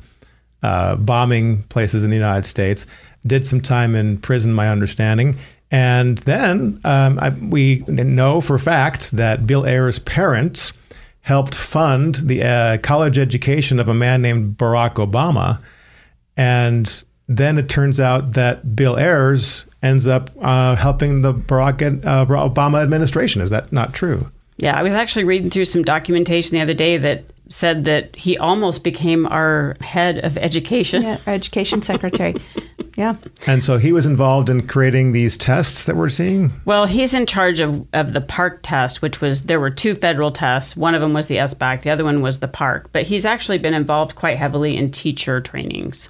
uh, 0.61 0.97
bombing 0.97 1.63
places 1.63 2.03
in 2.03 2.11
the 2.11 2.15
United 2.15 2.45
States. 2.45 2.85
Did 3.25 3.47
some 3.47 3.59
time 3.59 3.95
in 3.95 4.19
prison, 4.19 4.53
my 4.53 4.69
understanding, 4.69 5.35
and 5.71 6.19
then 6.19 6.79
um, 6.83 7.17
I, 7.17 7.29
we 7.29 7.79
know 7.87 8.39
for 8.39 8.59
fact 8.59 9.13
that 9.13 9.47
Bill 9.47 9.65
Ayers' 9.65 9.97
parents 9.97 10.73
helped 11.21 11.55
fund 11.55 12.15
the 12.15 12.43
uh, 12.43 12.77
college 12.83 13.17
education 13.17 13.79
of 13.79 13.87
a 13.87 13.95
man 13.95 14.21
named 14.21 14.57
Barack 14.57 15.03
Obama 15.03 15.59
and 16.37 17.03
then 17.27 17.57
it 17.57 17.67
turns 17.67 17.99
out 17.99 18.33
that 18.33 18.75
Bill 18.75 18.97
Ayers 18.97 19.65
ends 19.83 20.07
up 20.07 20.29
uh, 20.41 20.75
helping 20.75 21.21
the 21.21 21.33
Barack 21.33 22.05
uh, 22.05 22.25
Obama 22.25 22.81
administration. 22.81 23.41
Is 23.41 23.49
that 23.49 23.73
not 23.73 23.93
true? 23.93 24.31
Yeah, 24.57 24.77
I 24.77 24.83
was 24.83 24.93
actually 24.93 25.25
reading 25.25 25.49
through 25.49 25.65
some 25.65 25.83
documentation 25.83 26.55
the 26.55 26.61
other 26.61 26.73
day 26.73 26.97
that 26.97 27.25
said 27.49 27.83
that 27.85 28.15
he 28.15 28.37
almost 28.37 28.83
became 28.83 29.25
our 29.27 29.77
head 29.81 30.23
of 30.25 30.37
education. 30.37 31.03
Yeah, 31.03 31.19
our 31.27 31.33
education 31.33 31.81
secretary. 31.81 32.35
yeah. 32.97 33.15
And 33.45 33.63
so 33.63 33.77
he 33.77 33.91
was 33.91 34.05
involved 34.05 34.49
in 34.49 34.67
creating 34.67 35.11
these 35.11 35.37
tests 35.37 35.85
that 35.85 35.95
we're 35.95 36.09
seeing? 36.09 36.51
Well, 36.65 36.85
he's 36.85 37.13
in 37.13 37.25
charge 37.25 37.59
of, 37.59 37.85
of 37.93 38.13
the 38.13 38.21
PARCC 38.21 38.59
test, 38.63 39.01
which 39.01 39.21
was 39.21 39.43
there 39.43 39.59
were 39.59 39.69
two 39.69 39.95
federal 39.95 40.31
tests. 40.31 40.75
One 40.75 40.95
of 40.95 41.01
them 41.01 41.13
was 41.13 41.27
the 41.27 41.37
SBAC, 41.37 41.83
the 41.83 41.91
other 41.91 42.03
one 42.03 42.21
was 42.21 42.39
the 42.39 42.47
PARCC. 42.47 42.87
But 42.91 43.03
he's 43.03 43.25
actually 43.25 43.59
been 43.59 43.73
involved 43.73 44.15
quite 44.15 44.37
heavily 44.37 44.75
in 44.75 44.89
teacher 44.89 45.39
trainings. 45.39 46.09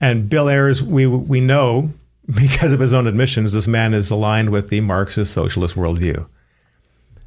And 0.00 0.28
Bill 0.28 0.48
Ayers, 0.48 0.82
we 0.82 1.06
we 1.06 1.40
know 1.40 1.90
because 2.34 2.72
of 2.72 2.80
his 2.80 2.92
own 2.92 3.06
admissions, 3.06 3.52
this 3.52 3.66
man 3.66 3.94
is 3.94 4.10
aligned 4.10 4.50
with 4.50 4.68
the 4.68 4.80
Marxist 4.80 5.32
socialist 5.32 5.76
worldview. 5.76 6.26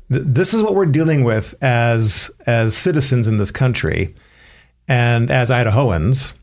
This 0.09 0.53
is 0.53 0.61
what 0.61 0.75
we're 0.75 0.85
dealing 0.85 1.23
with 1.23 1.55
as 1.61 2.29
as 2.45 2.75
citizens 2.75 3.27
in 3.27 3.37
this 3.37 3.51
country, 3.51 4.13
and 4.87 5.31
as 5.31 5.49
Idahoans, 5.49 6.33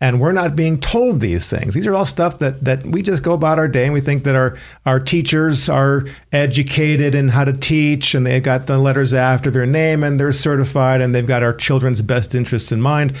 and 0.00 0.20
we're 0.20 0.32
not 0.32 0.54
being 0.54 0.78
told 0.78 1.18
these 1.18 1.50
things. 1.50 1.74
These 1.74 1.86
are 1.86 1.94
all 1.94 2.04
stuff 2.04 2.38
that 2.38 2.64
that 2.64 2.86
we 2.86 3.02
just 3.02 3.24
go 3.24 3.32
about 3.32 3.58
our 3.58 3.66
day, 3.66 3.84
and 3.84 3.92
we 3.92 4.00
think 4.00 4.22
that 4.24 4.36
our 4.36 4.56
our 4.86 5.00
teachers 5.00 5.68
are 5.68 6.04
educated 6.32 7.16
in 7.16 7.28
how 7.28 7.44
to 7.44 7.52
teach, 7.52 8.14
and 8.14 8.24
they've 8.24 8.42
got 8.42 8.68
the 8.68 8.78
letters 8.78 9.12
after 9.12 9.50
their 9.50 9.66
name, 9.66 10.04
and 10.04 10.18
they're 10.18 10.32
certified, 10.32 11.00
and 11.00 11.12
they've 11.14 11.26
got 11.26 11.42
our 11.42 11.52
children's 11.52 12.02
best 12.02 12.34
interests 12.34 12.70
in 12.70 12.80
mind. 12.80 13.16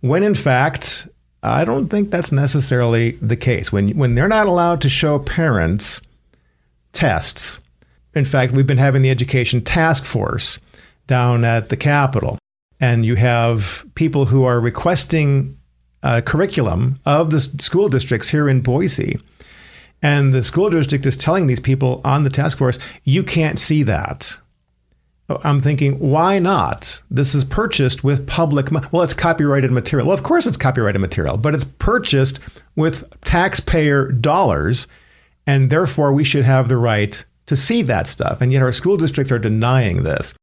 When 0.00 0.22
in 0.22 0.34
fact, 0.34 1.06
I 1.42 1.64
don't 1.64 1.88
think 1.88 2.10
that's 2.10 2.30
necessarily 2.30 3.12
the 3.12 3.36
case. 3.36 3.72
When 3.72 3.90
when 3.96 4.14
they're 4.14 4.28
not 4.28 4.46
allowed 4.46 4.80
to 4.82 4.88
show 4.88 5.18
parents 5.18 6.00
tests, 6.92 7.58
in 8.14 8.24
fact, 8.24 8.52
we've 8.52 8.66
been 8.66 8.78
having 8.78 9.02
the 9.02 9.10
education 9.10 9.62
task 9.62 10.04
force 10.04 10.58
down 11.06 11.44
at 11.44 11.68
the 11.68 11.76
Capitol, 11.76 12.38
and 12.78 13.04
you 13.04 13.16
have 13.16 13.84
people 13.94 14.26
who 14.26 14.44
are 14.44 14.60
requesting 14.60 15.58
a 16.02 16.22
curriculum 16.22 16.98
of 17.06 17.30
the 17.30 17.40
school 17.40 17.88
districts 17.88 18.28
here 18.28 18.48
in 18.48 18.60
Boise. 18.60 19.18
And 20.04 20.34
the 20.34 20.42
school 20.42 20.68
district 20.68 21.06
is 21.06 21.16
telling 21.16 21.46
these 21.46 21.60
people 21.60 22.00
on 22.04 22.24
the 22.24 22.30
task 22.30 22.58
force, 22.58 22.78
you 23.04 23.22
can't 23.22 23.58
see 23.58 23.84
that. 23.84 24.36
I'm 25.44 25.60
thinking, 25.60 25.98
why 25.98 26.38
not? 26.38 27.02
This 27.10 27.34
is 27.34 27.44
purchased 27.44 28.02
with 28.04 28.26
public 28.26 28.70
money. 28.70 28.86
Well, 28.92 29.02
it's 29.02 29.14
copyrighted 29.14 29.70
material. 29.70 30.08
Well, 30.08 30.16
of 30.16 30.22
course 30.22 30.46
it's 30.46 30.56
copyrighted 30.56 31.00
material, 31.00 31.36
but 31.36 31.54
it's 31.54 31.64
purchased 31.64 32.40
with 32.76 33.08
taxpayer 33.22 34.10
dollars, 34.10 34.86
and 35.46 35.70
therefore 35.70 36.12
we 36.12 36.24
should 36.24 36.44
have 36.44 36.68
the 36.68 36.76
right 36.76 37.24
to 37.46 37.56
see 37.56 37.82
that 37.82 38.06
stuff. 38.06 38.40
And 38.40 38.52
yet 38.52 38.62
our 38.62 38.72
school 38.72 38.96
districts 38.96 39.32
are 39.32 39.38
denying 39.38 40.02
this. 40.02 40.34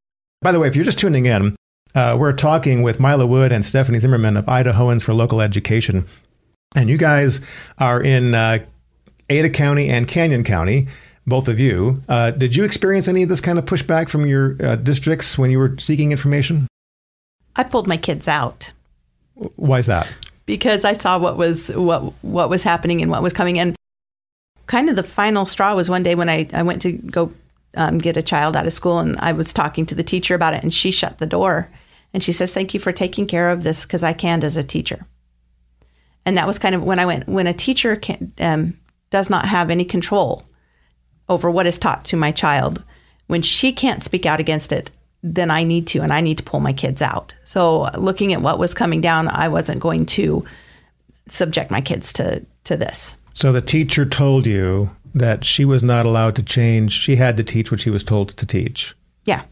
By 0.41 0.51
the 0.51 0.59
way, 0.59 0.67
if 0.67 0.75
you're 0.75 0.85
just 0.85 0.99
tuning 0.99 1.25
in, 1.25 1.55
uh, 1.95 2.15
we're 2.19 2.33
talking 2.33 2.81
with 2.81 2.99
Mila 2.99 3.25
Wood 3.25 3.51
and 3.51 3.65
Stephanie 3.65 3.99
Zimmerman 3.99 4.37
of 4.37 4.45
Idahoans 4.45 5.01
for 5.01 5.13
Local 5.13 5.41
Education. 5.41 6.05
And 6.75 6.89
you 6.89 6.97
guys 6.97 7.41
are 7.79 8.01
in 8.01 8.35
uh, 8.35 8.59
Ada 9.29 9.49
County 9.49 9.89
and 9.89 10.07
Canyon 10.07 10.43
County 10.43 10.87
both 11.29 11.47
of 11.47 11.59
you. 11.59 12.03
Uh, 12.09 12.31
did 12.31 12.55
you 12.55 12.63
experience 12.63 13.07
any 13.07 13.23
of 13.23 13.29
this 13.29 13.41
kind 13.41 13.57
of 13.57 13.65
pushback 13.65 14.09
from 14.09 14.25
your 14.25 14.57
uh, 14.61 14.75
districts 14.75 15.37
when 15.37 15.51
you 15.51 15.59
were 15.59 15.77
seeking 15.77 16.11
information? 16.11 16.67
I 17.55 17.63
pulled 17.63 17.87
my 17.87 17.97
kids 17.97 18.27
out. 18.27 18.71
Why 19.55 19.79
is 19.79 19.87
that? 19.87 20.07
Because 20.45 20.83
I 20.83 20.93
saw 20.93 21.17
what 21.17 21.37
was 21.37 21.69
what 21.69 22.13
what 22.23 22.49
was 22.49 22.63
happening 22.63 23.01
and 23.01 23.11
what 23.11 23.21
was 23.21 23.33
coming 23.33 23.57
in. 23.57 23.75
Kind 24.65 24.89
of 24.89 24.95
the 24.95 25.03
final 25.03 25.45
straw 25.45 25.75
was 25.75 25.89
one 25.89 26.03
day 26.03 26.15
when 26.15 26.29
I, 26.29 26.47
I 26.53 26.63
went 26.63 26.81
to 26.83 26.91
go 26.91 27.31
um, 27.75 27.99
get 27.99 28.17
a 28.17 28.23
child 28.23 28.55
out 28.55 28.67
of 28.67 28.73
school 28.73 28.99
and 28.99 29.17
I 29.19 29.31
was 29.31 29.53
talking 29.53 29.85
to 29.87 29.95
the 29.95 30.03
teacher 30.03 30.35
about 30.35 30.53
it 30.53 30.63
and 30.63 30.73
she 30.73 30.91
shut 30.91 31.19
the 31.19 31.25
door 31.25 31.69
and 32.13 32.23
she 32.23 32.31
says, 32.31 32.53
"Thank 32.53 32.73
you 32.73 32.79
for 32.79 32.91
taking 32.91 33.27
care 33.27 33.49
of 33.49 33.63
this 33.63 33.83
because 33.83 34.03
I 34.03 34.13
can't 34.13 34.43
as 34.43 34.57
a 34.57 34.63
teacher." 34.63 35.05
And 36.25 36.37
that 36.37 36.47
was 36.47 36.59
kind 36.59 36.75
of 36.75 36.83
when 36.83 36.99
I 36.99 37.05
went 37.05 37.27
when 37.27 37.47
a 37.47 37.53
teacher 37.53 37.95
can, 37.95 38.33
um, 38.39 38.77
does 39.09 39.29
not 39.29 39.45
have 39.45 39.69
any 39.69 39.85
control 39.85 40.43
over 41.29 41.49
what 41.49 41.67
is 41.67 41.77
taught 41.77 42.05
to 42.05 42.17
my 42.17 42.31
child, 42.31 42.83
when 43.27 43.41
she 43.41 43.71
can't 43.71 44.03
speak 44.03 44.25
out 44.25 44.39
against 44.39 44.71
it, 44.71 44.91
then 45.21 45.51
I 45.51 45.63
need 45.63 45.87
to, 45.87 45.99
and 45.99 46.11
I 46.11 46.21
need 46.21 46.37
to 46.39 46.43
pull 46.43 46.59
my 46.59 46.73
kids 46.73 47.01
out. 47.01 47.35
So, 47.43 47.89
looking 47.97 48.33
at 48.33 48.41
what 48.41 48.57
was 48.57 48.73
coming 48.73 49.01
down, 49.01 49.27
I 49.27 49.49
wasn't 49.49 49.81
going 49.81 50.05
to 50.07 50.45
subject 51.27 51.71
my 51.71 51.81
kids 51.81 52.13
to 52.13 52.45
to 52.65 52.77
this. 52.77 53.15
So 53.33 53.51
the 53.51 53.61
teacher 53.61 54.05
told 54.05 54.45
you 54.45 54.91
that 55.15 55.45
she 55.45 55.65
was 55.65 55.81
not 55.81 56.05
allowed 56.05 56.35
to 56.35 56.43
change. 56.43 56.91
She 56.91 57.15
had 57.15 57.37
to 57.37 57.43
teach 57.43 57.71
what 57.71 57.79
she 57.79 57.89
was 57.89 58.03
told 58.03 58.29
to 58.29 58.45
teach. 58.45 58.95
Yeah. 59.25 59.43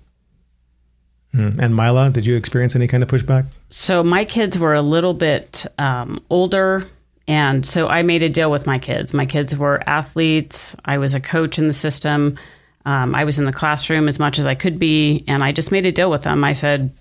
Hmm. 1.34 1.60
And 1.60 1.76
Mila, 1.76 2.10
did 2.10 2.26
you 2.26 2.36
experience 2.36 2.76
any 2.76 2.88
kind 2.88 3.04
of 3.04 3.10
pushback? 3.10 3.46
So 3.70 4.04
my 4.04 4.26
kids 4.26 4.58
were 4.58 4.74
a 4.74 4.82
little 4.82 5.14
bit 5.14 5.66
um, 5.78 6.24
older 6.30 6.86
and 7.28 7.66
so 7.66 7.88
I 7.88 8.04
made 8.04 8.24
a 8.24 8.30
deal 8.30 8.50
with 8.50 8.66
my 8.66 8.78
kids. 8.78 9.14
My 9.14 9.26
kids 9.26 9.56
were 9.56 9.82
athletes. 9.88 10.76
I 10.86 10.98
was 10.98 11.14
a 11.14 11.20
coach 11.20 11.60
in 11.60 11.68
the 11.68 11.74
system. 11.74 12.38
Um, 12.86 13.14
I 13.14 13.26
was 13.26 13.38
in 13.38 13.46
the 13.46 13.52
classroom 13.52 14.08
as 14.08 14.18
much 14.18 14.40
as 14.40 14.46
I 14.46 14.56
could 14.56 14.80
be. 14.80 15.26
And 15.28 15.44
I 15.44 15.52
just 15.52 15.72
made 15.72 15.86
a 15.86 15.92
deal 15.92 16.10
with 16.10 16.24
them. 16.24 16.44
I 16.46 16.54
said, 16.54 16.96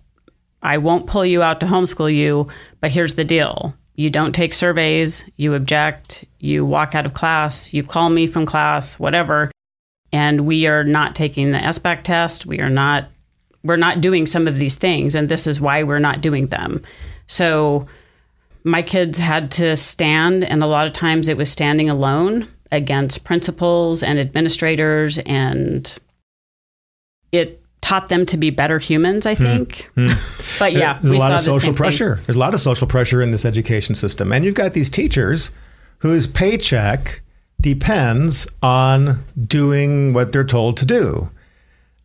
I 0.62 0.78
won't 0.78 1.06
pull 1.06 1.24
you 1.24 1.42
out 1.42 1.60
to 1.60 1.66
homeschool 1.66 2.12
you, 2.12 2.46
but 2.80 2.90
here's 2.90 3.14
the 3.14 3.24
deal. 3.24 3.74
You 3.94 4.10
don't 4.10 4.34
take 4.34 4.52
surveys, 4.52 5.24
you 5.36 5.54
object, 5.54 6.24
you 6.40 6.66
walk 6.66 6.94
out 6.94 7.06
of 7.06 7.14
class, 7.14 7.72
you 7.72 7.82
call 7.82 8.10
me 8.10 8.26
from 8.26 8.46
class, 8.46 8.98
whatever. 8.98 9.50
And 10.12 10.40
we 10.40 10.66
are 10.66 10.84
not 10.84 11.14
taking 11.14 11.52
the 11.52 11.58
SBAC 11.58 12.02
test. 12.02 12.46
We 12.46 12.60
are 12.60 12.70
not 12.70 13.08
we're 13.62 13.76
not 13.76 14.00
doing 14.00 14.26
some 14.26 14.46
of 14.46 14.56
these 14.56 14.76
things 14.76 15.16
and 15.16 15.28
this 15.28 15.46
is 15.46 15.60
why 15.60 15.82
we're 15.82 15.98
not 15.98 16.20
doing 16.20 16.46
them. 16.46 16.82
So 17.26 17.86
my 18.66 18.83
kids 18.83 19.18
had 19.18 19.52
to 19.52 19.76
stand, 19.76 20.42
and 20.42 20.62
a 20.62 20.66
lot 20.66 20.87
of 20.87 20.92
times 20.92 21.29
it 21.29 21.37
was 21.37 21.48
standing 21.48 21.88
alone 21.88 22.48
against 22.72 23.24
principals 23.24 24.02
and 24.02 24.18
administrators, 24.18 25.18
and 25.18 25.96
it 27.31 27.62
taught 27.81 28.09
them 28.09 28.26
to 28.26 28.37
be 28.37 28.50
better 28.50 28.81
humans, 28.81 29.24
I 29.24 29.37
hmm. 29.37 29.44
think. 29.44 29.88
Mm. 29.96 30.33
But 30.59 30.72
yeah, 30.72 30.98
there's 31.02 31.16
a 31.16 31.18
lot 31.18 31.33
of 31.33 31.40
social 31.42 31.74
pressure. 31.74 32.16
Thing. 32.16 32.24
There's 32.24 32.37
a 32.37 32.40
lot 32.40 32.55
of 32.55 32.61
social 32.61 32.87
pressure 32.87 33.20
in 33.20 33.31
this 33.31 33.44
education 33.44 33.94
system. 33.94 34.33
And 34.33 34.42
you've 34.42 34.55
got 34.55 34.72
these 34.72 34.88
teachers 34.88 35.50
whose 35.98 36.26
paycheck 36.26 37.20
depends 37.61 38.46
on 38.62 39.22
doing 39.38 40.14
what 40.14 40.33
they're 40.33 40.44
told 40.44 40.79
to 40.79 40.87
do. 40.87 41.31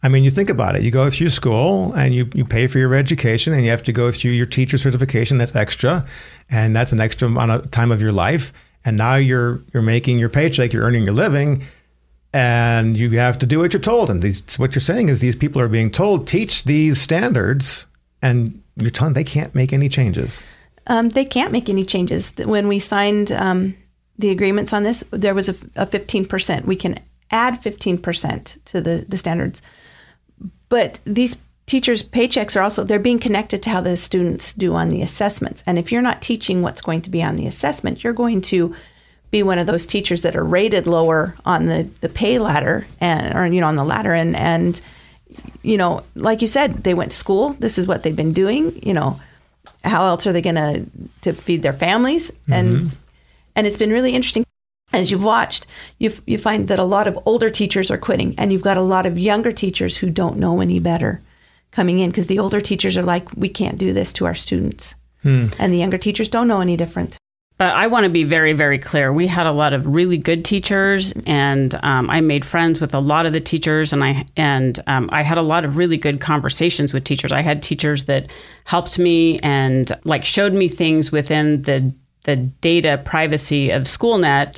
I 0.03 0.09
mean, 0.09 0.23
you 0.23 0.31
think 0.31 0.49
about 0.49 0.75
it. 0.75 0.81
You 0.81 0.89
go 0.89 1.09
through 1.09 1.29
school 1.29 1.93
and 1.93 2.15
you, 2.15 2.27
you 2.33 2.43
pay 2.43 2.67
for 2.67 2.79
your 2.79 2.95
education 2.95 3.53
and 3.53 3.63
you 3.63 3.69
have 3.69 3.83
to 3.83 3.93
go 3.93 4.11
through 4.11 4.31
your 4.31 4.47
teacher 4.47 4.77
certification. 4.77 5.37
That's 5.37 5.55
extra. 5.55 6.05
And 6.49 6.75
that's 6.75 6.91
an 6.91 6.99
extra 6.99 7.27
amount 7.27 7.51
of 7.51 7.71
time 7.71 7.91
of 7.91 8.01
your 8.01 8.11
life. 8.11 8.51
And 8.83 8.97
now 8.97 9.15
you're, 9.15 9.61
you're 9.73 9.83
making 9.83 10.17
your 10.17 10.29
paycheck, 10.29 10.73
you're 10.73 10.83
earning 10.83 11.03
your 11.03 11.13
living 11.13 11.63
and 12.33 12.97
you 12.97 13.11
have 13.19 13.37
to 13.39 13.45
do 13.45 13.59
what 13.59 13.73
you're 13.73 13.81
told. 13.81 14.09
And 14.09 14.23
these, 14.23 14.57
what 14.57 14.73
you're 14.73 14.81
saying 14.81 15.09
is 15.09 15.21
these 15.21 15.35
people 15.35 15.61
are 15.61 15.67
being 15.67 15.91
told, 15.91 16.27
teach 16.27 16.63
these 16.63 16.99
standards 16.99 17.85
and 18.23 18.61
you're 18.77 18.89
telling 18.89 19.13
they 19.13 19.23
can't 19.23 19.53
make 19.53 19.71
any 19.71 19.89
changes. 19.89 20.41
Um, 20.87 21.09
they 21.09 21.25
can't 21.25 21.51
make 21.51 21.69
any 21.69 21.85
changes. 21.85 22.33
When 22.37 22.67
we 22.67 22.79
signed 22.79 23.31
um, 23.31 23.75
the 24.17 24.29
agreements 24.29 24.73
on 24.73 24.81
this, 24.81 25.03
there 25.11 25.35
was 25.35 25.47
a, 25.47 25.55
a 25.75 25.85
15%. 25.85 26.65
We 26.65 26.75
can 26.75 26.97
add 27.29 27.61
15% 27.61 28.63
to 28.65 28.81
the, 28.81 29.05
the 29.07 29.17
standards 29.17 29.61
but 30.69 30.99
these 31.05 31.37
teachers' 31.65 32.03
paychecks 32.03 32.55
are 32.55 32.61
also 32.61 32.83
they're 32.83 32.99
being 32.99 33.19
connected 33.19 33.63
to 33.63 33.69
how 33.69 33.81
the 33.81 33.95
students 33.95 34.53
do 34.53 34.73
on 34.75 34.89
the 34.89 35.01
assessments. 35.01 35.63
And 35.65 35.79
if 35.79 35.91
you're 35.91 36.01
not 36.01 36.21
teaching 36.21 36.61
what's 36.61 36.81
going 36.81 37.01
to 37.03 37.09
be 37.09 37.23
on 37.23 37.35
the 37.35 37.47
assessment, 37.47 38.03
you're 38.03 38.13
going 38.13 38.41
to 38.41 38.75
be 39.31 39.41
one 39.41 39.57
of 39.57 39.67
those 39.67 39.87
teachers 39.87 40.21
that 40.21 40.35
are 40.35 40.43
rated 40.43 40.85
lower 40.85 41.35
on 41.45 41.67
the, 41.67 41.89
the 42.01 42.09
pay 42.09 42.37
ladder 42.37 42.85
and 42.99 43.33
or 43.33 43.45
you 43.47 43.61
know 43.61 43.67
on 43.67 43.77
the 43.77 43.85
ladder 43.85 44.13
and 44.13 44.35
and 44.35 44.81
you 45.63 45.77
know 45.77 46.03
like 46.15 46.41
you 46.41 46.47
said 46.47 46.83
they 46.83 46.93
went 46.93 47.11
to 47.11 47.17
school 47.17 47.53
this 47.53 47.77
is 47.77 47.87
what 47.87 48.03
they've 48.03 48.15
been 48.15 48.33
doing 48.33 48.77
you 48.85 48.93
know 48.93 49.19
how 49.85 50.05
else 50.05 50.27
are 50.27 50.33
they 50.33 50.41
going 50.41 50.55
to 50.55 50.85
to 51.21 51.31
feed 51.31 51.63
their 51.63 51.71
families 51.71 52.31
and 52.49 52.75
mm-hmm. 52.75 52.95
and 53.55 53.65
it's 53.65 53.77
been 53.77 53.91
really 53.91 54.13
interesting 54.13 54.45
as 54.93 55.11
you've 55.11 55.23
watched, 55.23 55.67
you 55.99 56.11
you 56.25 56.37
find 56.37 56.67
that 56.67 56.79
a 56.79 56.83
lot 56.83 57.07
of 57.07 57.19
older 57.25 57.49
teachers 57.49 57.89
are 57.91 57.97
quitting, 57.97 58.35
and 58.37 58.51
you've 58.51 58.63
got 58.63 58.77
a 58.77 58.81
lot 58.81 59.05
of 59.05 59.19
younger 59.19 59.51
teachers 59.51 59.97
who 59.97 60.09
don't 60.09 60.37
know 60.37 60.61
any 60.61 60.79
better 60.79 61.21
coming 61.71 61.99
in 61.99 62.09
because 62.09 62.27
the 62.27 62.39
older 62.39 62.59
teachers 62.59 62.97
are 62.97 63.03
like, 63.03 63.29
we 63.35 63.49
can't 63.49 63.77
do 63.77 63.93
this 63.93 64.11
to 64.13 64.25
our 64.25 64.35
students, 64.35 64.95
hmm. 65.21 65.47
and 65.57 65.73
the 65.73 65.77
younger 65.77 65.97
teachers 65.97 66.29
don't 66.29 66.47
know 66.47 66.61
any 66.61 66.77
different. 66.77 67.17
But 67.61 67.75
I 67.75 67.85
want 67.85 68.05
to 68.05 68.09
be 68.09 68.23
very, 68.23 68.53
very 68.53 68.79
clear. 68.79 69.13
We 69.13 69.27
had 69.27 69.45
a 69.45 69.51
lot 69.51 69.73
of 69.73 69.85
really 69.85 70.17
good 70.17 70.43
teachers, 70.43 71.13
and 71.27 71.75
um, 71.83 72.09
I 72.09 72.19
made 72.19 72.43
friends 72.43 72.81
with 72.81 72.95
a 72.95 72.99
lot 72.99 73.27
of 73.27 73.33
the 73.33 73.39
teachers, 73.39 73.93
and 73.93 74.03
I 74.03 74.25
and 74.35 74.79
um, 74.87 75.09
I 75.11 75.21
had 75.21 75.37
a 75.37 75.43
lot 75.43 75.63
of 75.63 75.77
really 75.77 75.97
good 75.97 76.19
conversations 76.19 76.91
with 76.91 77.03
teachers. 77.03 77.31
I 77.31 77.43
had 77.43 77.61
teachers 77.61 78.05
that 78.05 78.31
helped 78.63 78.97
me 78.97 79.37
and 79.39 79.91
like 80.05 80.25
showed 80.25 80.53
me 80.53 80.67
things 80.67 81.11
within 81.11 81.61
the 81.61 81.93
the 82.23 82.35
data 82.35 82.99
privacy 83.05 83.69
of 83.69 83.83
SchoolNet 83.83 84.57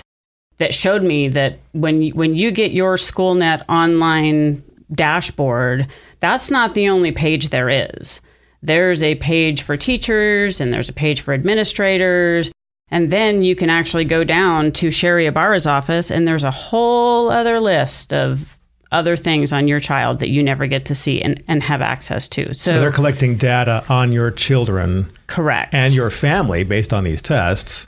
that 0.57 0.73
showed 0.73 1.03
me 1.03 1.27
that 1.29 1.59
when 1.71 2.01
you, 2.01 2.13
when 2.13 2.35
you 2.35 2.51
get 2.51 2.71
your 2.71 2.95
SchoolNet 2.95 3.63
online 3.67 4.63
dashboard, 4.93 5.87
that's 6.19 6.51
not 6.51 6.73
the 6.73 6.89
only 6.89 7.11
page 7.11 7.49
there 7.49 7.69
is. 7.69 8.21
There's 8.61 9.03
a 9.03 9.15
page 9.15 9.61
for 9.63 9.75
teachers 9.75 10.61
and 10.61 10.71
there's 10.71 10.89
a 10.89 10.93
page 10.93 11.21
for 11.21 11.33
administrators. 11.33 12.51
And 12.89 13.09
then 13.09 13.43
you 13.43 13.55
can 13.55 13.69
actually 13.69 14.05
go 14.05 14.23
down 14.23 14.71
to 14.73 14.91
Sherri 14.91 15.25
Ybarra's 15.27 15.67
office 15.67 16.11
and 16.11 16.27
there's 16.27 16.43
a 16.43 16.51
whole 16.51 17.29
other 17.29 17.59
list 17.59 18.13
of 18.13 18.57
other 18.91 19.17
things 19.17 19.51
on 19.51 19.67
your 19.67 19.79
child 19.79 20.19
that 20.19 20.29
you 20.29 20.43
never 20.43 20.67
get 20.67 20.85
to 20.85 20.95
see 20.95 21.19
and, 21.19 21.41
and 21.47 21.63
have 21.63 21.81
access 21.81 22.29
to. 22.29 22.53
So, 22.53 22.71
so 22.71 22.79
they're 22.79 22.91
collecting 22.91 23.35
data 23.35 23.83
on 23.89 24.11
your 24.11 24.29
children. 24.29 25.11
Correct. 25.27 25.73
And 25.73 25.91
your 25.91 26.11
family 26.11 26.63
based 26.63 26.93
on 26.93 27.03
these 27.03 27.21
tests 27.21 27.87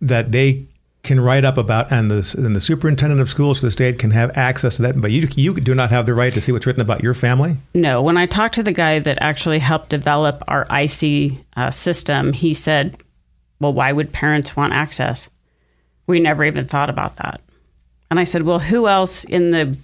that 0.00 0.30
they 0.30 0.66
can 1.06 1.20
write 1.20 1.44
up 1.44 1.56
about, 1.56 1.90
and 1.90 2.10
the, 2.10 2.34
and 2.36 2.54
the 2.54 2.60
superintendent 2.60 3.20
of 3.20 3.28
schools 3.28 3.60
for 3.60 3.66
the 3.66 3.70
state 3.70 3.98
can 3.98 4.10
have 4.10 4.36
access 4.36 4.76
to 4.76 4.82
that. 4.82 5.00
But 5.00 5.12
you, 5.12 5.28
you 5.36 5.54
do 5.54 5.74
not 5.74 5.90
have 5.90 6.04
the 6.04 6.14
right 6.14 6.32
to 6.34 6.40
see 6.40 6.52
what's 6.52 6.66
written 6.66 6.82
about 6.82 7.02
your 7.02 7.14
family? 7.14 7.56
No. 7.72 8.02
When 8.02 8.16
I 8.16 8.26
talked 8.26 8.56
to 8.56 8.62
the 8.62 8.72
guy 8.72 8.98
that 8.98 9.18
actually 9.22 9.60
helped 9.60 9.88
develop 9.88 10.42
our 10.48 10.66
IC 10.70 11.32
uh, 11.56 11.70
system, 11.70 12.32
he 12.32 12.52
said, 12.52 13.02
Well, 13.60 13.72
why 13.72 13.92
would 13.92 14.12
parents 14.12 14.56
want 14.56 14.72
access? 14.72 15.30
We 16.06 16.20
never 16.20 16.44
even 16.44 16.66
thought 16.66 16.90
about 16.90 17.16
that. 17.16 17.40
And 18.10 18.20
I 18.20 18.24
said, 18.24 18.42
Well, 18.42 18.58
who 18.58 18.86
else 18.86 19.24
in 19.24 19.50
the 19.52 19.76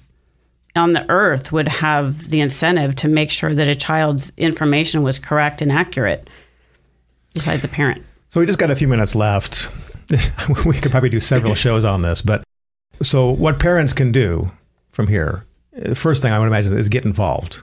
on 0.74 0.92
the 0.94 1.08
earth 1.10 1.52
would 1.52 1.68
have 1.68 2.30
the 2.30 2.40
incentive 2.40 2.94
to 2.96 3.08
make 3.08 3.30
sure 3.30 3.54
that 3.54 3.68
a 3.68 3.74
child's 3.74 4.32
information 4.36 5.02
was 5.02 5.18
correct 5.18 5.60
and 5.60 5.70
accurate 5.70 6.28
besides 7.34 7.64
a 7.64 7.68
parent? 7.68 8.04
So 8.30 8.40
we 8.40 8.46
just 8.46 8.58
got 8.58 8.70
a 8.70 8.76
few 8.76 8.88
minutes 8.88 9.14
left. 9.14 9.68
we 10.66 10.78
could 10.78 10.90
probably 10.90 11.08
do 11.08 11.20
several 11.20 11.54
shows 11.54 11.84
on 11.84 12.02
this, 12.02 12.22
but 12.22 12.44
so 13.02 13.30
what 13.30 13.58
parents 13.58 13.92
can 13.92 14.12
do 14.12 14.52
from 14.90 15.06
here 15.08 15.46
the 15.72 15.94
first 15.94 16.22
thing 16.22 16.32
I 16.32 16.38
would 16.38 16.46
imagine 16.46 16.76
is 16.76 16.88
get 16.88 17.04
involved. 17.04 17.62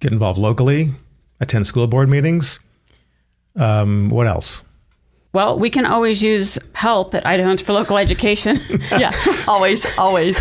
Get 0.00 0.12
involved 0.12 0.38
locally, 0.38 0.90
attend 1.40 1.66
school 1.66 1.86
board 1.86 2.08
meetings. 2.08 2.58
Um, 3.56 4.10
what 4.10 4.26
else? 4.26 4.62
Well, 5.32 5.58
we 5.58 5.70
can 5.70 5.84
always 5.84 6.22
use 6.22 6.58
help 6.74 7.14
at 7.14 7.24
Idahoans 7.24 7.60
for 7.60 7.72
Local 7.72 7.98
Education. 7.98 8.58
yeah, 8.90 9.12
always, 9.48 9.86
always. 9.98 10.40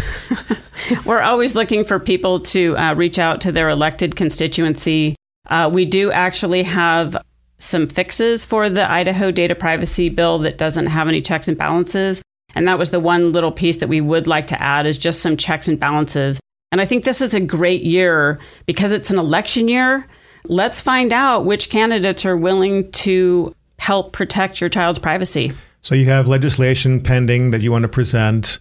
We're 1.05 1.21
always 1.21 1.55
looking 1.55 1.83
for 1.83 1.99
people 1.99 2.39
to 2.41 2.77
uh, 2.77 2.93
reach 2.93 3.17
out 3.17 3.41
to 3.41 3.51
their 3.51 3.69
elected 3.69 4.15
constituency. 4.15 5.15
Uh, 5.47 5.69
we 5.71 5.85
do 5.85 6.11
actually 6.11 6.63
have 6.63 7.17
some 7.63 7.87
fixes 7.87 8.43
for 8.43 8.69
the 8.69 8.89
Idaho 8.89 9.31
data 9.31 9.55
privacy 9.55 10.09
bill 10.09 10.39
that 10.39 10.57
doesn't 10.57 10.87
have 10.87 11.07
any 11.07 11.21
checks 11.21 11.47
and 11.47 11.57
balances. 11.57 12.21
And 12.55 12.67
that 12.67 12.77
was 12.77 12.91
the 12.91 12.99
one 12.99 13.31
little 13.31 13.51
piece 13.51 13.77
that 13.77 13.89
we 13.89 14.01
would 14.01 14.27
like 14.27 14.47
to 14.47 14.61
add 14.61 14.85
is 14.85 14.97
just 14.97 15.21
some 15.21 15.37
checks 15.37 15.67
and 15.67 15.79
balances. 15.79 16.39
And 16.71 16.81
I 16.81 16.85
think 16.85 17.03
this 17.03 17.21
is 17.21 17.33
a 17.33 17.39
great 17.39 17.83
year 17.83 18.39
because 18.65 18.91
it's 18.91 19.09
an 19.09 19.17
election 19.17 19.67
year. 19.67 20.05
Let's 20.45 20.81
find 20.81 21.13
out 21.13 21.45
which 21.45 21.69
candidates 21.69 22.25
are 22.25 22.35
willing 22.35 22.91
to 22.91 23.55
help 23.79 24.11
protect 24.11 24.59
your 24.59 24.69
child's 24.69 24.99
privacy. 24.99 25.51
So 25.81 25.95
you 25.95 26.05
have 26.05 26.27
legislation 26.27 27.01
pending 27.01 27.51
that 27.51 27.61
you 27.61 27.71
want 27.71 27.83
to 27.83 27.89
present 27.89 28.59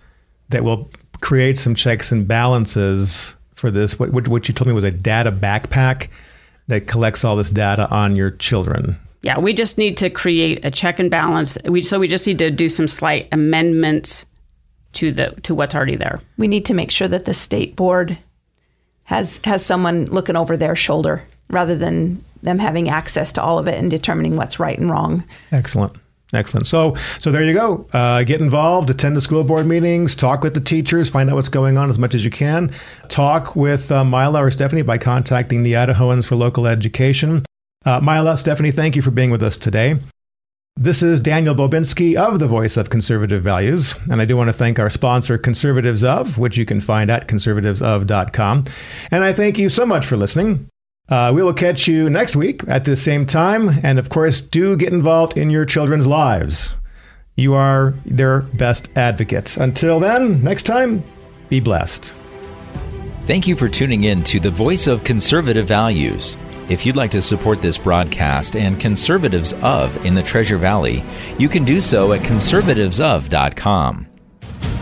that 0.51 0.65
will 0.65 0.91
create 1.21 1.59
some 1.59 1.75
checks 1.75 2.12
and 2.12 2.27
balances 2.27 3.37
for 3.55 3.71
this. 3.71 3.99
What, 3.99 4.11
what 4.29 4.49
you 4.49 4.55
told 4.55 4.69
me 4.69 4.75
was 4.75 4.85
a 4.85 4.91
data 4.91 5.33
backpack 5.33 6.09
that 6.68 6.87
collects 6.87 7.25
all 7.25 7.37
this 7.37 7.51
data 7.51 7.88
on 7.90 8.16
your 8.16 8.31
children. 8.31 8.96
Yeah, 9.22 9.38
we 9.38 9.55
just 9.55 9.79
need 9.79 9.96
to 9.98 10.11
create 10.11 10.64
a 10.64 10.70
check 10.70 10.98
and 10.98 11.11
balance. 11.11 11.57
We, 11.64 11.83
so 11.83 11.98
we 11.98 12.09
just 12.09 12.27
need 12.27 12.38
to 12.40 12.51
do 12.51 12.68
some 12.68 12.88
slight 12.88 13.29
amendments 13.31 14.27
to 14.94 15.12
the 15.12 15.31
to 15.42 15.55
what's 15.55 15.75
already 15.75 15.96
there. 15.96 16.20
We 16.37 16.48
need 16.48 16.66
to 16.66 16.75
make 16.75 16.90
sure 16.90 17.09
that 17.09 17.25
the 17.25 17.35
state 17.35 17.77
board 17.77 18.18
has 19.05 19.40
has 19.44 19.64
someone 19.64 20.07
looking 20.07 20.37
over 20.37 20.57
their 20.57 20.77
shoulder 20.77 21.25
rather 21.48 21.77
than 21.77 22.25
them 22.42 22.59
having 22.59 22.88
access 22.88 23.33
to 23.33 23.42
all 23.42 23.59
of 23.59 23.68
it 23.68 23.79
and 23.79 23.90
determining 23.90 24.37
what's 24.37 24.59
right 24.59 24.79
and 24.79 24.90
wrong. 24.90 25.25
Excellent. 25.53 25.94
Excellent. 26.33 26.66
So, 26.66 26.97
so 27.18 27.31
there 27.31 27.42
you 27.42 27.53
go. 27.53 27.87
Uh, 27.92 28.23
get 28.23 28.40
involved, 28.40 28.88
attend 28.88 29.16
the 29.16 29.21
school 29.21 29.45
board 29.45 29.66
meetings, 29.66 30.14
talk 30.14 30.42
with 30.42 30.55
the 30.55 30.61
teachers, 30.61 31.11
find 31.11 31.29
out 31.29 31.37
what's 31.37 31.51
going 31.51 31.77
on 31.77 31.90
as 31.90 31.99
much 31.99 32.14
as 32.14 32.25
you 32.25 32.31
can. 32.31 32.71
Talk 33.09 33.55
with 33.55 33.92
uh, 33.92 34.03
Mila 34.05 34.42
or 34.42 34.51
Stephanie 34.51 34.83
by 34.83 34.97
contacting 34.97 35.62
the 35.62 35.75
Idahoans 35.75 36.27
for 36.27 36.37
Local 36.37 36.66
Education. 36.66 37.42
Uh, 37.85 38.01
Mila, 38.01 38.37
Stephanie, 38.38 38.71
thank 38.71 38.97
you 38.97 39.03
for 39.03 39.11
being 39.11 39.31
with 39.31 39.42
us 39.42 39.57
today. 39.59 39.99
This 40.77 41.03
is 41.03 41.21
Daniel 41.21 41.55
Bobinski 41.55 42.16
of 42.16 42.38
the 42.38 42.47
Voice 42.47 42.79
of 42.79 42.88
Conservative 42.88 43.42
Values, 43.42 43.95
and 44.11 44.23
I 44.23 44.25
do 44.25 44.38
want 44.38 44.49
to 44.49 44.55
thank 44.55 44.79
our 44.79 44.88
sponsor, 44.88 45.37
Conservatives 45.37 46.03
of, 46.03 46.38
which 46.38 46.57
you 46.57 46.64
can 46.64 46.81
find 46.81 47.11
at 47.11 47.29
conservativesof.com. 47.29 48.64
And 49.11 49.23
I 49.23 49.35
thank 49.35 49.59
you 49.59 49.68
so 49.68 49.85
much 49.85 50.07
for 50.07 50.16
listening. 50.16 50.71
Uh, 51.12 51.31
we 51.31 51.42
will 51.42 51.53
catch 51.53 51.87
you 51.87 52.09
next 52.09 52.37
week 52.37 52.62
at 52.68 52.87
the 52.87 52.96
same 52.96 53.27
time. 53.27 53.68
And 53.83 53.98
of 53.98 54.09
course, 54.09 54.40
do 54.40 54.79
get 54.79 54.94
involved 54.94 55.37
in 55.37 55.51
your 55.51 55.66
children's 55.66 56.07
lives. 56.07 56.75
You 57.37 57.53
are 57.53 57.92
their 58.07 58.40
best 58.40 58.88
advocates. 58.96 59.59
Until 59.59 60.01
then, 60.01 60.38
next 60.38 60.62
time, 60.62 61.05
be 61.51 61.61
blessed. 61.61 62.14
Thank 63.25 63.46
you 63.46 63.57
for 63.57 63.68
tuning 63.68 64.05
in 64.05 64.25
to 64.25 64.40
the 64.40 64.51
Voice 64.51 64.87
of 64.87 65.05
Conservative 65.05 65.66
Values. 65.66 66.38
If 66.70 66.87
you'd 66.87 66.96
like 66.96 67.11
to 67.11 67.20
support 67.20 67.61
this 67.61 67.77
broadcast 67.77 68.57
and 68.57 68.81
conservatives 68.81 69.53
of 69.61 70.07
in 70.07 70.14
the 70.14 70.22
Treasure 70.22 70.57
Valley, 70.57 71.05
you 71.38 71.51
can 71.51 71.64
do 71.64 71.83
so 71.83 72.14
at 72.14 72.22
conservativesof.com. 72.22 74.07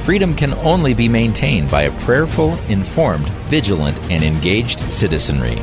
Freedom 0.05 0.37
can 0.37 0.55
only 0.55 0.95
be 0.95 1.09
maintained 1.09 1.73
by 1.73 1.83
a 1.83 2.01
prayerful, 2.03 2.57
informed, 2.69 3.29
vigilant, 3.51 3.99
and 4.13 4.23
engaged 4.23 4.79
citizenry. 4.93 5.61